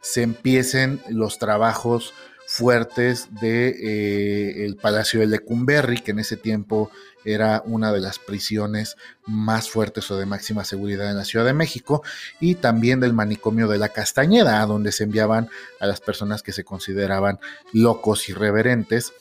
se, 0.00 0.22
empiecen 0.22 1.00
los 1.08 1.38
trabajos 1.38 2.14
fuertes 2.46 3.28
de 3.40 4.66
eh, 4.66 4.74
Palacio 4.80 5.20
de 5.20 5.26
Lecumberri, 5.26 5.98
que 5.98 6.10
en 6.10 6.18
ese 6.18 6.36
tiempo 6.36 6.90
era 7.24 7.62
una 7.64 7.90
de 7.90 8.00
las 8.00 8.18
prisiones 8.18 8.96
más 9.26 9.70
fuertes 9.70 10.10
o 10.10 10.18
de 10.18 10.26
máxima 10.26 10.64
seguridad 10.64 11.10
en 11.10 11.16
la 11.16 11.24
Ciudad 11.24 11.46
de 11.46 11.54
México, 11.54 12.02
y 12.40 12.56
también 12.56 13.00
del 13.00 13.14
manicomio 13.14 13.66
de 13.66 13.78
la 13.78 13.88
Castañeda, 13.88 14.60
a 14.60 14.66
donde 14.66 14.92
se 14.92 15.04
enviaban 15.04 15.48
a 15.80 15.86
las 15.86 16.00
personas 16.00 16.42
que 16.42 16.52
se 16.52 16.64
consideraban 16.64 17.38
locos 17.72 18.28
irreverentes 18.28 19.12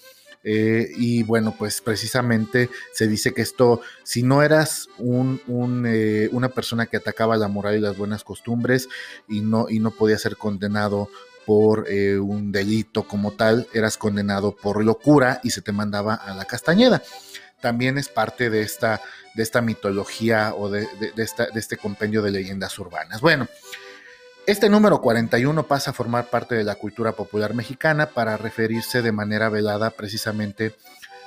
eh, 0.44 0.90
y 0.96 1.24
bueno, 1.24 1.56
pues 1.58 1.82
precisamente 1.82 2.70
se 2.94 3.08
dice 3.08 3.34
que 3.34 3.42
esto, 3.42 3.82
si 4.04 4.24
no 4.24 4.44
eras 4.44 4.90
un, 4.98 5.40
eh, 5.88 6.30
una 6.32 6.50
persona 6.50 6.86
que 6.86 6.98
atacaba 6.98 7.38
la 7.38 7.48
moral 7.48 7.78
y 7.78 7.80
las 7.80 7.98
buenas 7.98 8.24
costumbres 8.24 8.90
y 9.30 9.42
no, 9.42 9.68
y 9.70 9.80
no 9.80 9.92
podía 9.92 10.18
ser 10.18 10.36
condenado 10.36 11.10
por 11.46 11.86
eh, 11.90 12.18
un 12.20 12.52
delito 12.52 13.04
como 13.04 13.32
tal, 13.32 13.68
eras 13.74 13.98
condenado 13.98 14.56
por 14.56 14.84
locura 14.84 15.40
y 15.44 15.52
se 15.52 15.62
te 15.62 15.72
mandaba 15.72 16.16
a 16.16 16.34
la 16.36 16.46
castañeda. 16.46 17.02
También 17.62 17.98
es 17.98 18.10
parte 18.10 18.50
de 18.50 18.62
esta, 18.62 19.02
de 19.36 19.44
esta 19.44 19.62
mitología 19.62 20.54
o 20.56 20.70
de, 20.70 20.88
de, 21.16 21.24
esta, 21.24 21.48
de 21.48 21.60
este 21.60 21.78
compendio 21.78 22.22
de 22.22 22.32
leyendas 22.32 22.78
urbanas. 22.80 23.22
Bueno, 23.22 23.48
este 24.46 24.70
número 24.70 25.00
41 25.02 25.64
pasa 25.68 25.92
a 25.92 25.94
formar 25.94 26.30
parte 26.30 26.56
de 26.56 26.64
la 26.64 26.76
cultura 26.76 27.14
popular 27.14 27.54
mexicana 27.54 28.08
para 28.08 28.38
referirse 28.38 29.02
de 29.02 29.12
manera 29.12 29.50
velada 29.50 29.92
precisamente 29.92 30.76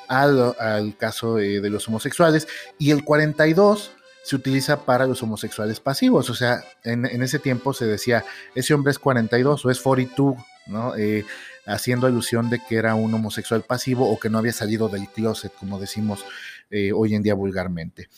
al, 0.09 0.55
caso 0.99 1.39
eh, 1.39 1.61
de 1.61 1.71
los 1.71 1.89
homosexuales 1.89 2.47
y 2.79 2.91
el 2.91 3.05
42 3.05 3.93
se 4.23 4.37
utiliza 4.37 4.85
para 4.85 5.07
los 5.07 5.23
homosexuales 5.23 5.79
pasivos, 5.79 6.31
o 6.31 6.35
sea, 6.35 6.61
en, 6.83 7.05
ese 7.23 7.39
tiempo 7.39 7.73
se 7.73 7.87
decía, 7.87 8.25
ese 8.57 8.75
hombre 8.75 8.91
es 8.91 8.99
42 8.99 9.65
o 9.65 9.71
es 9.71 9.81
42, 9.81 10.37
¿no? 10.67 10.97
Eh, 10.97 11.25
haciendo 11.65 12.09
alusión 12.09 12.51
de 12.51 12.61
que 12.61 12.77
era 12.77 12.97
un 12.97 13.15
homosexual 13.15 13.63
pasivo 13.63 14.11
o 14.11 14.19
que 14.19 14.29
no 14.29 14.39
había 14.39 14.53
salido 14.53 14.89
del 14.89 15.09
closet, 15.09 15.53
como 15.55 15.79
decimos 15.79 16.25
eh, 16.71 16.93
hoy 16.93 17.15
en 17.15 17.23
día 17.23 17.35
vulgarmente. 17.35 18.09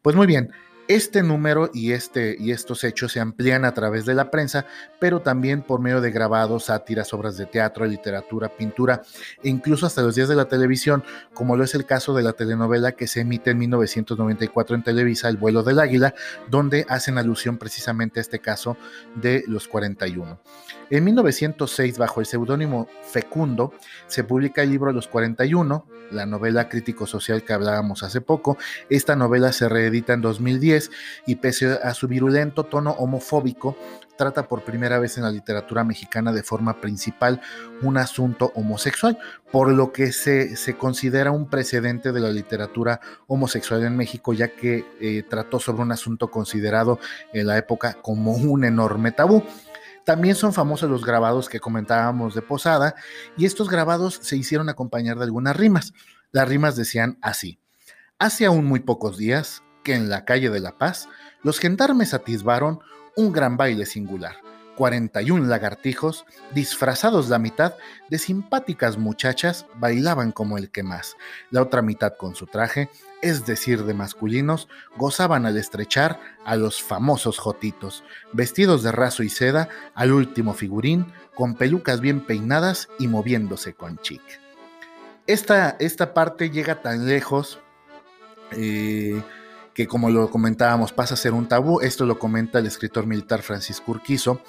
Pues 0.00 0.16
muy 0.16 0.26
bien, 0.26 0.52
este 0.88 1.22
número 1.22 1.70
y, 1.72 1.92
este, 1.92 2.36
y 2.40 2.50
estos 2.50 2.82
hechos 2.82 3.12
se 3.12 3.20
amplían 3.20 3.66
a 3.66 3.74
través 3.74 4.06
de 4.06 4.14
la 4.14 4.30
prensa, 4.30 4.64
pero 4.98 5.20
también 5.20 5.62
por 5.62 5.80
medio 5.80 6.00
de 6.00 6.10
grabados, 6.10 6.64
sátiras, 6.64 7.12
obras 7.12 7.36
de 7.36 7.44
teatro, 7.44 7.84
literatura, 7.84 8.48
pintura 8.48 9.02
e 9.42 9.50
incluso 9.50 9.86
hasta 9.86 10.02
los 10.02 10.14
días 10.14 10.28
de 10.28 10.34
la 10.34 10.46
televisión, 10.46 11.04
como 11.34 11.56
lo 11.56 11.64
es 11.64 11.74
el 11.74 11.84
caso 11.84 12.14
de 12.14 12.22
la 12.22 12.32
telenovela 12.32 12.92
que 12.92 13.06
se 13.06 13.20
emite 13.20 13.50
en 13.50 13.58
1994 13.58 14.76
en 14.76 14.82
Televisa, 14.82 15.28
El 15.28 15.36
vuelo 15.36 15.62
del 15.62 15.78
águila, 15.78 16.14
donde 16.48 16.86
hacen 16.88 17.18
alusión 17.18 17.58
precisamente 17.58 18.18
a 18.18 18.22
este 18.22 18.38
caso 18.38 18.78
de 19.14 19.44
los 19.46 19.68
41. 19.68 20.40
En 20.90 21.04
1906, 21.04 21.98
bajo 21.98 22.20
el 22.20 22.26
seudónimo 22.26 22.88
Fecundo, 23.02 23.74
se 24.06 24.24
publica 24.24 24.62
el 24.62 24.70
libro 24.70 24.90
Los 24.90 25.06
41, 25.06 25.86
la 26.10 26.24
novela 26.24 26.70
crítico 26.70 27.06
social 27.06 27.42
que 27.42 27.52
hablábamos 27.52 28.02
hace 28.02 28.22
poco. 28.22 28.56
Esta 28.88 29.14
novela 29.14 29.52
se 29.52 29.68
reedita 29.68 30.14
en 30.14 30.22
2010 30.22 30.77
y 31.26 31.36
pese 31.36 31.78
a 31.82 31.94
su 31.94 32.08
virulento 32.08 32.64
tono 32.64 32.92
homofóbico, 32.92 33.76
trata 34.16 34.48
por 34.48 34.64
primera 34.64 34.98
vez 34.98 35.16
en 35.16 35.22
la 35.22 35.30
literatura 35.30 35.84
mexicana 35.84 36.32
de 36.32 36.42
forma 36.42 36.80
principal 36.80 37.40
un 37.82 37.96
asunto 37.96 38.52
homosexual, 38.54 39.18
por 39.50 39.72
lo 39.72 39.92
que 39.92 40.12
se, 40.12 40.56
se 40.56 40.76
considera 40.76 41.30
un 41.30 41.48
precedente 41.48 42.12
de 42.12 42.20
la 42.20 42.30
literatura 42.30 43.00
homosexual 43.26 43.84
en 43.84 43.96
México, 43.96 44.34
ya 44.34 44.48
que 44.48 44.84
eh, 45.00 45.22
trató 45.28 45.60
sobre 45.60 45.82
un 45.82 45.92
asunto 45.92 46.30
considerado 46.30 46.98
en 47.32 47.46
la 47.46 47.56
época 47.56 47.94
como 48.02 48.32
un 48.32 48.64
enorme 48.64 49.12
tabú. 49.12 49.42
También 50.04 50.34
son 50.34 50.52
famosos 50.52 50.90
los 50.90 51.04
grabados 51.04 51.48
que 51.48 51.60
comentábamos 51.60 52.34
de 52.34 52.42
Posada 52.42 52.94
y 53.36 53.44
estos 53.44 53.68
grabados 53.68 54.18
se 54.22 54.36
hicieron 54.36 54.68
acompañar 54.68 55.18
de 55.18 55.24
algunas 55.24 55.56
rimas. 55.56 55.92
Las 56.32 56.48
rimas 56.48 56.76
decían 56.76 57.18
así. 57.22 57.58
Hace 58.18 58.46
aún 58.46 58.64
muy 58.64 58.80
pocos 58.80 59.16
días 59.16 59.62
que 59.82 59.94
en 59.94 60.08
la 60.08 60.24
calle 60.24 60.50
de 60.50 60.60
La 60.60 60.78
Paz 60.78 61.08
los 61.42 61.58
gendarmes 61.58 62.14
atisbaron 62.14 62.80
un 63.16 63.32
gran 63.32 63.56
baile 63.56 63.86
singular 63.86 64.36
41 64.78 65.44
lagartijos, 65.46 66.24
disfrazados 66.54 67.28
la 67.28 67.40
mitad 67.40 67.74
de 68.10 68.16
simpáticas 68.16 68.96
muchachas, 68.96 69.66
bailaban 69.74 70.30
como 70.30 70.56
el 70.56 70.70
que 70.70 70.84
más. 70.84 71.16
La 71.50 71.62
otra 71.62 71.82
mitad 71.82 72.16
con 72.16 72.36
su 72.36 72.46
traje, 72.46 72.88
es 73.20 73.44
decir, 73.44 73.82
de 73.82 73.92
masculinos, 73.92 74.68
gozaban 74.96 75.46
al 75.46 75.56
estrechar 75.56 76.20
a 76.44 76.54
los 76.54 76.80
famosos 76.80 77.38
jotitos, 77.38 78.04
vestidos 78.32 78.84
de 78.84 78.92
raso 78.92 79.24
y 79.24 79.30
seda, 79.30 79.68
al 79.96 80.12
último 80.12 80.54
figurín, 80.54 81.12
con 81.34 81.56
pelucas 81.56 82.00
bien 82.00 82.20
peinadas 82.20 82.88
y 83.00 83.08
moviéndose 83.08 83.74
con 83.74 83.98
chic. 83.98 84.22
Esta, 85.26 85.76
esta 85.80 86.14
parte 86.14 86.50
llega 86.50 86.82
tan 86.82 87.08
lejos 87.08 87.58
eh, 88.52 89.20
que 89.78 89.86
como 89.86 90.10
lo 90.10 90.28
comentábamos 90.28 90.92
pasa 90.92 91.14
a 91.14 91.16
ser 91.16 91.34
un 91.34 91.46
tabú. 91.46 91.80
Esto 91.80 92.04
lo 92.04 92.18
comenta 92.18 92.58
el 92.58 92.66
escritor 92.66 93.06
militar 93.06 93.42
Francisco 93.42 93.92
Urquizo. 93.92 94.40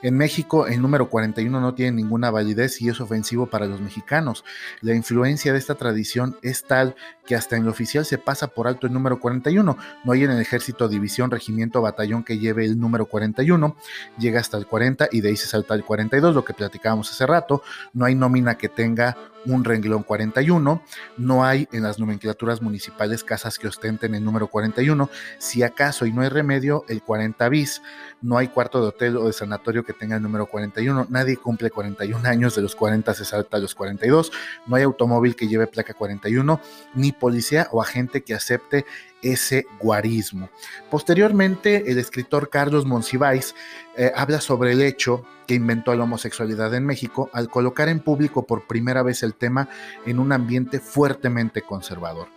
En 0.00 0.16
México 0.16 0.66
el 0.66 0.80
número 0.80 1.10
41 1.10 1.60
no 1.60 1.74
tiene 1.74 1.92
ninguna 1.92 2.30
validez 2.30 2.80
y 2.80 2.88
es 2.88 2.98
ofensivo 2.98 3.44
para 3.44 3.66
los 3.66 3.82
mexicanos. 3.82 4.42
La 4.80 4.94
influencia 4.94 5.52
de 5.52 5.58
esta 5.58 5.74
tradición 5.74 6.38
es 6.40 6.64
tal 6.64 6.96
que 7.26 7.36
hasta 7.36 7.56
en 7.56 7.66
lo 7.66 7.72
oficial 7.72 8.06
se 8.06 8.16
pasa 8.16 8.46
por 8.46 8.68
alto 8.68 8.86
el 8.86 8.94
número 8.94 9.20
41. 9.20 9.76
No 10.02 10.12
hay 10.12 10.24
en 10.24 10.30
el 10.30 10.40
ejército 10.40 10.88
división, 10.88 11.30
regimiento, 11.30 11.82
batallón 11.82 12.24
que 12.24 12.38
lleve 12.38 12.64
el 12.64 12.80
número 12.80 13.04
41. 13.04 13.76
Llega 14.18 14.40
hasta 14.40 14.56
el 14.56 14.66
40 14.66 15.10
y 15.12 15.20
de 15.20 15.28
ahí 15.28 15.36
se 15.36 15.46
salta 15.46 15.74
el 15.74 15.84
42, 15.84 16.34
lo 16.34 16.42
que 16.42 16.54
platicábamos 16.54 17.10
hace 17.10 17.26
rato. 17.26 17.62
No 17.92 18.06
hay 18.06 18.14
nómina 18.14 18.56
que 18.56 18.70
tenga 18.70 19.14
un 19.44 19.62
renglón 19.62 20.02
41. 20.04 20.82
No 21.18 21.44
hay 21.44 21.68
en 21.72 21.82
las 21.82 21.98
nomenclaturas 21.98 22.62
municipales 22.62 23.24
casas 23.24 23.58
que 23.58 23.68
ostenten 23.68 24.14
el 24.14 24.24
número 24.24 24.48
41 24.48 24.69
41, 24.70 25.10
si 25.38 25.62
acaso 25.62 26.06
y 26.06 26.12
no 26.12 26.22
hay 26.22 26.28
remedio, 26.28 26.84
el 26.88 27.02
40 27.02 27.48
bis. 27.48 27.82
No 28.22 28.38
hay 28.38 28.48
cuarto 28.48 28.80
de 28.80 28.88
hotel 28.88 29.16
o 29.16 29.26
de 29.26 29.32
sanatorio 29.32 29.84
que 29.84 29.92
tenga 29.92 30.16
el 30.16 30.22
número 30.22 30.46
41. 30.46 31.06
Nadie 31.08 31.36
cumple 31.36 31.70
41 31.70 32.28
años, 32.28 32.54
de 32.54 32.62
los 32.62 32.76
40 32.76 33.14
se 33.14 33.24
salta 33.24 33.56
a 33.56 33.60
los 33.60 33.74
42. 33.74 34.32
No 34.66 34.76
hay 34.76 34.82
automóvil 34.82 35.36
que 35.36 35.48
lleve 35.48 35.66
placa 35.66 35.94
41, 35.94 36.60
ni 36.94 37.12
policía 37.12 37.68
o 37.72 37.82
agente 37.82 38.22
que 38.22 38.34
acepte 38.34 38.84
ese 39.22 39.66
guarismo. 39.80 40.50
Posteriormente, 40.90 41.90
el 41.90 41.98
escritor 41.98 42.48
Carlos 42.48 42.86
Monsiváis 42.86 43.54
eh, 43.96 44.12
habla 44.14 44.40
sobre 44.40 44.72
el 44.72 44.82
hecho 44.82 45.24
que 45.46 45.54
inventó 45.54 45.94
la 45.94 46.04
homosexualidad 46.04 46.72
en 46.74 46.86
México 46.86 47.28
al 47.32 47.50
colocar 47.50 47.88
en 47.88 48.00
público 48.00 48.46
por 48.46 48.66
primera 48.66 49.02
vez 49.02 49.22
el 49.22 49.34
tema 49.34 49.68
en 50.06 50.20
un 50.20 50.32
ambiente 50.32 50.78
fuertemente 50.78 51.62
conservador. 51.62 52.28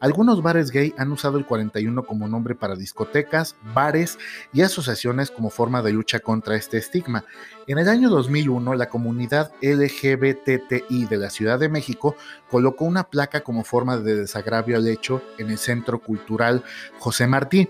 Algunos 0.00 0.42
bares 0.42 0.70
gay 0.70 0.94
han 0.98 1.12
usado 1.12 1.38
el 1.38 1.46
41 1.46 2.04
como 2.04 2.28
nombre 2.28 2.54
para 2.54 2.76
discotecas, 2.76 3.56
bares 3.74 4.18
y 4.52 4.62
asociaciones 4.62 5.30
como 5.30 5.50
forma 5.50 5.82
de 5.82 5.92
lucha 5.92 6.20
contra 6.20 6.56
este 6.56 6.78
estigma. 6.78 7.24
En 7.66 7.78
el 7.78 7.88
año 7.88 8.10
2001, 8.10 8.74
la 8.74 8.88
comunidad 8.88 9.52
LGBTI 9.62 11.06
de 11.06 11.16
la 11.16 11.30
Ciudad 11.30 11.58
de 11.58 11.68
México 11.68 12.16
colocó 12.50 12.84
una 12.84 13.04
placa 13.04 13.42
como 13.42 13.64
forma 13.64 13.96
de 13.96 14.16
desagravio 14.16 14.76
al 14.76 14.86
hecho 14.88 15.22
en 15.38 15.50
el 15.50 15.58
Centro 15.58 15.98
Cultural 16.00 16.62
José 16.98 17.26
Martí. 17.26 17.68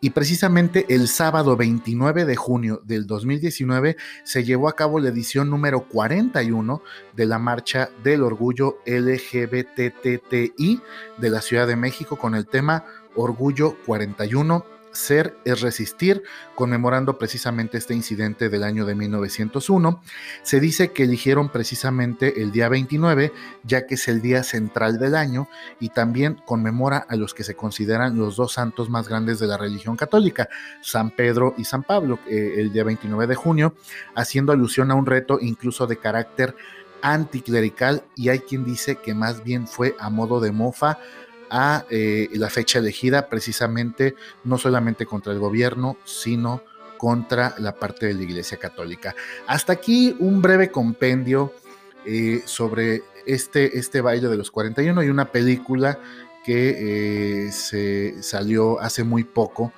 Y 0.00 0.10
precisamente 0.10 0.84
el 0.88 1.08
sábado 1.08 1.56
29 1.56 2.26
de 2.26 2.36
junio 2.36 2.82
del 2.84 3.06
2019 3.06 3.96
se 4.22 4.44
llevó 4.44 4.68
a 4.68 4.76
cabo 4.76 5.00
la 5.00 5.08
edición 5.08 5.48
número 5.48 5.88
41 5.88 6.82
de 7.14 7.26
la 7.26 7.38
Marcha 7.38 7.88
del 8.02 8.22
Orgullo 8.22 8.78
LGBTTI 8.86 10.80
de 11.16 11.30
la 11.30 11.40
Ciudad 11.40 11.66
de 11.66 11.76
México 11.76 12.16
con 12.16 12.34
el 12.34 12.46
tema 12.46 12.84
Orgullo 13.14 13.76
41 13.86 14.73
ser 14.94 15.36
es 15.44 15.60
resistir, 15.60 16.22
conmemorando 16.54 17.18
precisamente 17.18 17.76
este 17.76 17.94
incidente 17.94 18.48
del 18.48 18.62
año 18.62 18.86
de 18.86 18.94
1901. 18.94 20.02
Se 20.42 20.60
dice 20.60 20.92
que 20.92 21.04
eligieron 21.04 21.50
precisamente 21.50 22.40
el 22.42 22.52
día 22.52 22.68
29, 22.68 23.32
ya 23.64 23.86
que 23.86 23.96
es 23.96 24.08
el 24.08 24.22
día 24.22 24.42
central 24.42 24.98
del 24.98 25.14
año 25.14 25.48
y 25.80 25.90
también 25.90 26.40
conmemora 26.46 27.04
a 27.08 27.16
los 27.16 27.34
que 27.34 27.44
se 27.44 27.54
consideran 27.54 28.16
los 28.16 28.36
dos 28.36 28.52
santos 28.52 28.88
más 28.88 29.08
grandes 29.08 29.38
de 29.38 29.46
la 29.46 29.58
religión 29.58 29.96
católica, 29.96 30.48
San 30.80 31.10
Pedro 31.10 31.54
y 31.58 31.64
San 31.64 31.82
Pablo, 31.82 32.18
eh, 32.26 32.54
el 32.56 32.72
día 32.72 32.84
29 32.84 33.26
de 33.26 33.34
junio, 33.34 33.74
haciendo 34.14 34.52
alusión 34.52 34.90
a 34.90 34.94
un 34.94 35.06
reto 35.06 35.38
incluso 35.40 35.86
de 35.86 35.98
carácter 35.98 36.54
anticlerical 37.04 38.02
y 38.16 38.30
hay 38.30 38.38
quien 38.38 38.64
dice 38.64 38.96
que 38.96 39.12
más 39.12 39.44
bien 39.44 39.68
fue 39.68 39.94
a 39.98 40.08
modo 40.08 40.40
de 40.40 40.52
mofa 40.52 40.98
a 41.56 41.86
eh, 41.88 42.28
la 42.32 42.50
fecha 42.50 42.80
elegida 42.80 43.28
precisamente 43.28 44.16
no 44.42 44.58
solamente 44.58 45.06
contra 45.06 45.32
el 45.32 45.38
gobierno, 45.38 45.96
sino 46.04 46.64
contra 46.98 47.54
la 47.58 47.76
parte 47.76 48.06
de 48.06 48.14
la 48.14 48.24
Iglesia 48.24 48.58
Católica. 48.58 49.14
Hasta 49.46 49.74
aquí 49.74 50.16
un 50.18 50.42
breve 50.42 50.72
compendio 50.72 51.54
eh, 52.04 52.42
sobre 52.44 53.04
este, 53.24 53.78
este 53.78 54.00
baile 54.00 54.26
de 54.26 54.36
los 54.36 54.50
41 54.50 55.04
y 55.04 55.08
una 55.08 55.30
película 55.30 56.00
que 56.44 57.46
eh, 57.46 57.52
se 57.52 58.20
salió 58.20 58.80
hace 58.80 59.04
muy 59.04 59.22
poco 59.22 59.72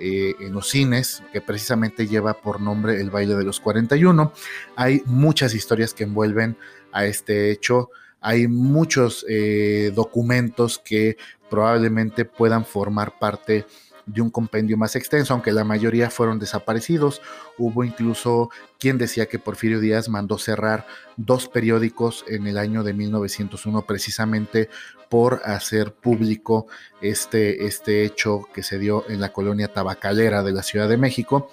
en 0.00 0.52
los 0.52 0.68
cines, 0.68 1.24
que 1.32 1.40
precisamente 1.40 2.06
lleva 2.06 2.40
por 2.40 2.60
nombre 2.60 3.00
El 3.00 3.10
baile 3.10 3.34
de 3.34 3.42
los 3.42 3.58
41. 3.58 4.32
Hay 4.76 5.02
muchas 5.06 5.54
historias 5.54 5.92
que 5.92 6.04
envuelven 6.04 6.56
a 6.92 7.04
este 7.04 7.50
hecho 7.50 7.90
hay 8.20 8.48
muchos 8.48 9.24
eh, 9.28 9.92
documentos 9.94 10.78
que 10.78 11.16
probablemente 11.48 12.24
puedan 12.24 12.64
formar 12.64 13.18
parte 13.18 13.66
de 14.08 14.22
un 14.22 14.30
compendio 14.30 14.76
más 14.78 14.96
extenso, 14.96 15.34
aunque 15.34 15.52
la 15.52 15.64
mayoría 15.64 16.10
fueron 16.10 16.38
desaparecidos. 16.38 17.20
Hubo 17.58 17.84
incluso 17.84 18.50
quien 18.78 18.96
decía 18.96 19.26
que 19.26 19.38
Porfirio 19.38 19.80
Díaz 19.80 20.08
mandó 20.08 20.38
cerrar 20.38 20.86
dos 21.16 21.46
periódicos 21.48 22.24
en 22.26 22.46
el 22.46 22.56
año 22.56 22.82
de 22.82 22.94
1901 22.94 23.82
precisamente 23.82 24.70
por 25.10 25.42
hacer 25.44 25.92
público 25.92 26.66
este, 27.00 27.66
este 27.66 28.04
hecho 28.04 28.48
que 28.52 28.62
se 28.62 28.78
dio 28.78 29.04
en 29.08 29.20
la 29.20 29.32
colonia 29.32 29.72
tabacalera 29.72 30.42
de 30.42 30.52
la 30.52 30.62
Ciudad 30.62 30.88
de 30.88 30.96
México. 30.96 31.50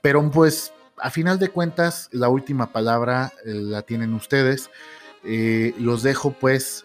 Pero 0.00 0.28
pues 0.30 0.72
a 0.98 1.10
final 1.10 1.38
de 1.38 1.48
cuentas 1.48 2.08
la 2.12 2.28
última 2.28 2.72
palabra 2.72 3.32
eh, 3.44 3.52
la 3.54 3.82
tienen 3.82 4.14
ustedes. 4.14 4.70
Eh, 5.26 5.74
los 5.78 6.02
dejo 6.02 6.32
pues 6.32 6.84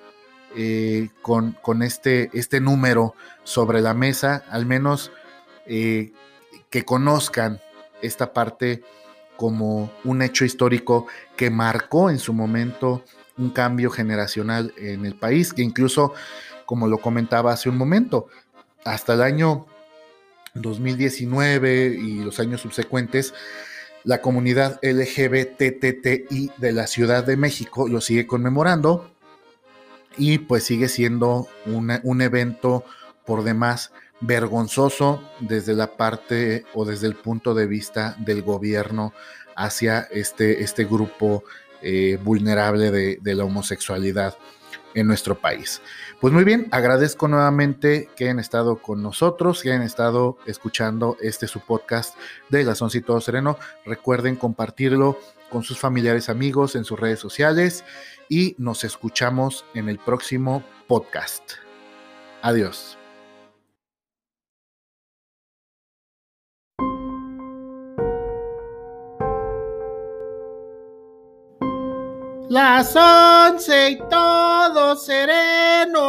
eh, 0.56 1.10
con, 1.22 1.52
con, 1.62 1.84
este, 1.84 2.30
este 2.34 2.60
número 2.60 3.16
sobre 3.44 3.82
la 3.82 3.94
mesa, 3.94 4.44
al 4.50 4.66
menos 4.66 5.12
eh, 5.66 6.12
que 6.70 6.86
conozcan 6.86 7.60
esta 8.02 8.34
parte 8.34 8.84
como 9.36 9.92
un 10.04 10.22
hecho 10.22 10.46
histórico 10.46 11.08
que 11.36 11.50
marcó 11.50 12.10
en 12.10 12.20
su 12.20 12.34
momento 12.34 13.04
un 13.38 13.52
cambio 13.52 13.90
generacional 13.90 14.74
en 14.78 15.06
el 15.06 15.16
país, 15.16 15.54
que 15.54 15.62
incluso, 15.62 16.14
como 16.66 16.88
lo 16.88 16.98
comentaba 16.98 17.54
hace 17.54 17.70
un 17.70 17.78
momento, 17.78 18.28
hasta 18.84 19.14
el 19.14 19.22
año 19.22 19.66
2019 20.56 21.86
y 21.88 22.24
los 22.24 22.40
años 22.40 22.62
subsecuentes, 22.62 23.34
la 24.04 24.22
comunidad 24.22 24.80
LGBTTI 24.82 26.52
de 26.58 26.72
la 26.72 26.88
Ciudad 26.88 27.24
de 27.24 27.38
México 27.38 27.88
lo 27.88 28.02
sigue 28.02 28.28
conmemorando 28.28 29.12
y 30.18 30.40
pues 30.40 30.64
sigue 30.64 30.88
siendo 30.90 31.48
un 31.66 32.22
evento 32.22 32.84
por 33.26 33.44
demás 33.44 33.92
vergonzoso 34.22 35.22
desde 35.40 35.74
la 35.74 35.96
parte 35.96 36.66
o 36.74 36.86
desde 36.86 37.08
el 37.08 37.16
punto 37.16 37.54
de 37.54 37.68
vista 37.68 38.16
del 38.20 38.42
gobierno 38.42 39.14
hacia 39.56 40.08
este, 40.12 40.64
este 40.64 40.86
grupo 40.86 41.44
eh, 41.82 42.18
vulnerable 42.22 42.92
de 42.92 43.36
la 43.36 43.46
homosexualidad 43.46 44.36
en 44.94 45.08
nuestro 45.08 45.36
país. 45.40 45.82
Pues 46.20 46.34
muy 46.34 46.44
bien, 46.44 46.68
agradezco 46.72 47.28
nuevamente 47.28 48.10
que 48.16 48.26
hayan 48.26 48.40
estado 48.40 48.82
con 48.82 49.02
nosotros, 49.02 49.62
que 49.62 49.72
hayan 49.72 49.84
estado 49.84 50.38
escuchando 50.46 51.18
este 51.22 51.48
su 51.48 51.60
podcast 51.62 52.16
de 52.50 52.64
y 52.94 53.02
Todo 53.02 53.22
Sereno. 53.22 53.58
Recuerden 53.86 54.36
compartirlo 54.36 55.20
con 55.50 55.64
sus 55.64 55.80
familiares, 55.80 56.30
amigos 56.30 56.76
en 56.76 56.86
sus 56.86 57.00
redes 57.00 57.20
sociales 57.20 57.84
y 58.28 58.56
nos 58.58 58.84
escuchamos 58.84 59.66
en 59.74 59.90
el 59.90 59.98
próximo 59.98 60.64
podcast. 60.88 61.54
Adiós. 62.42 62.99
Las 72.50 72.96
once 72.96 73.92
y 73.92 73.98
todo 74.10 74.96
sereno. 74.96 76.00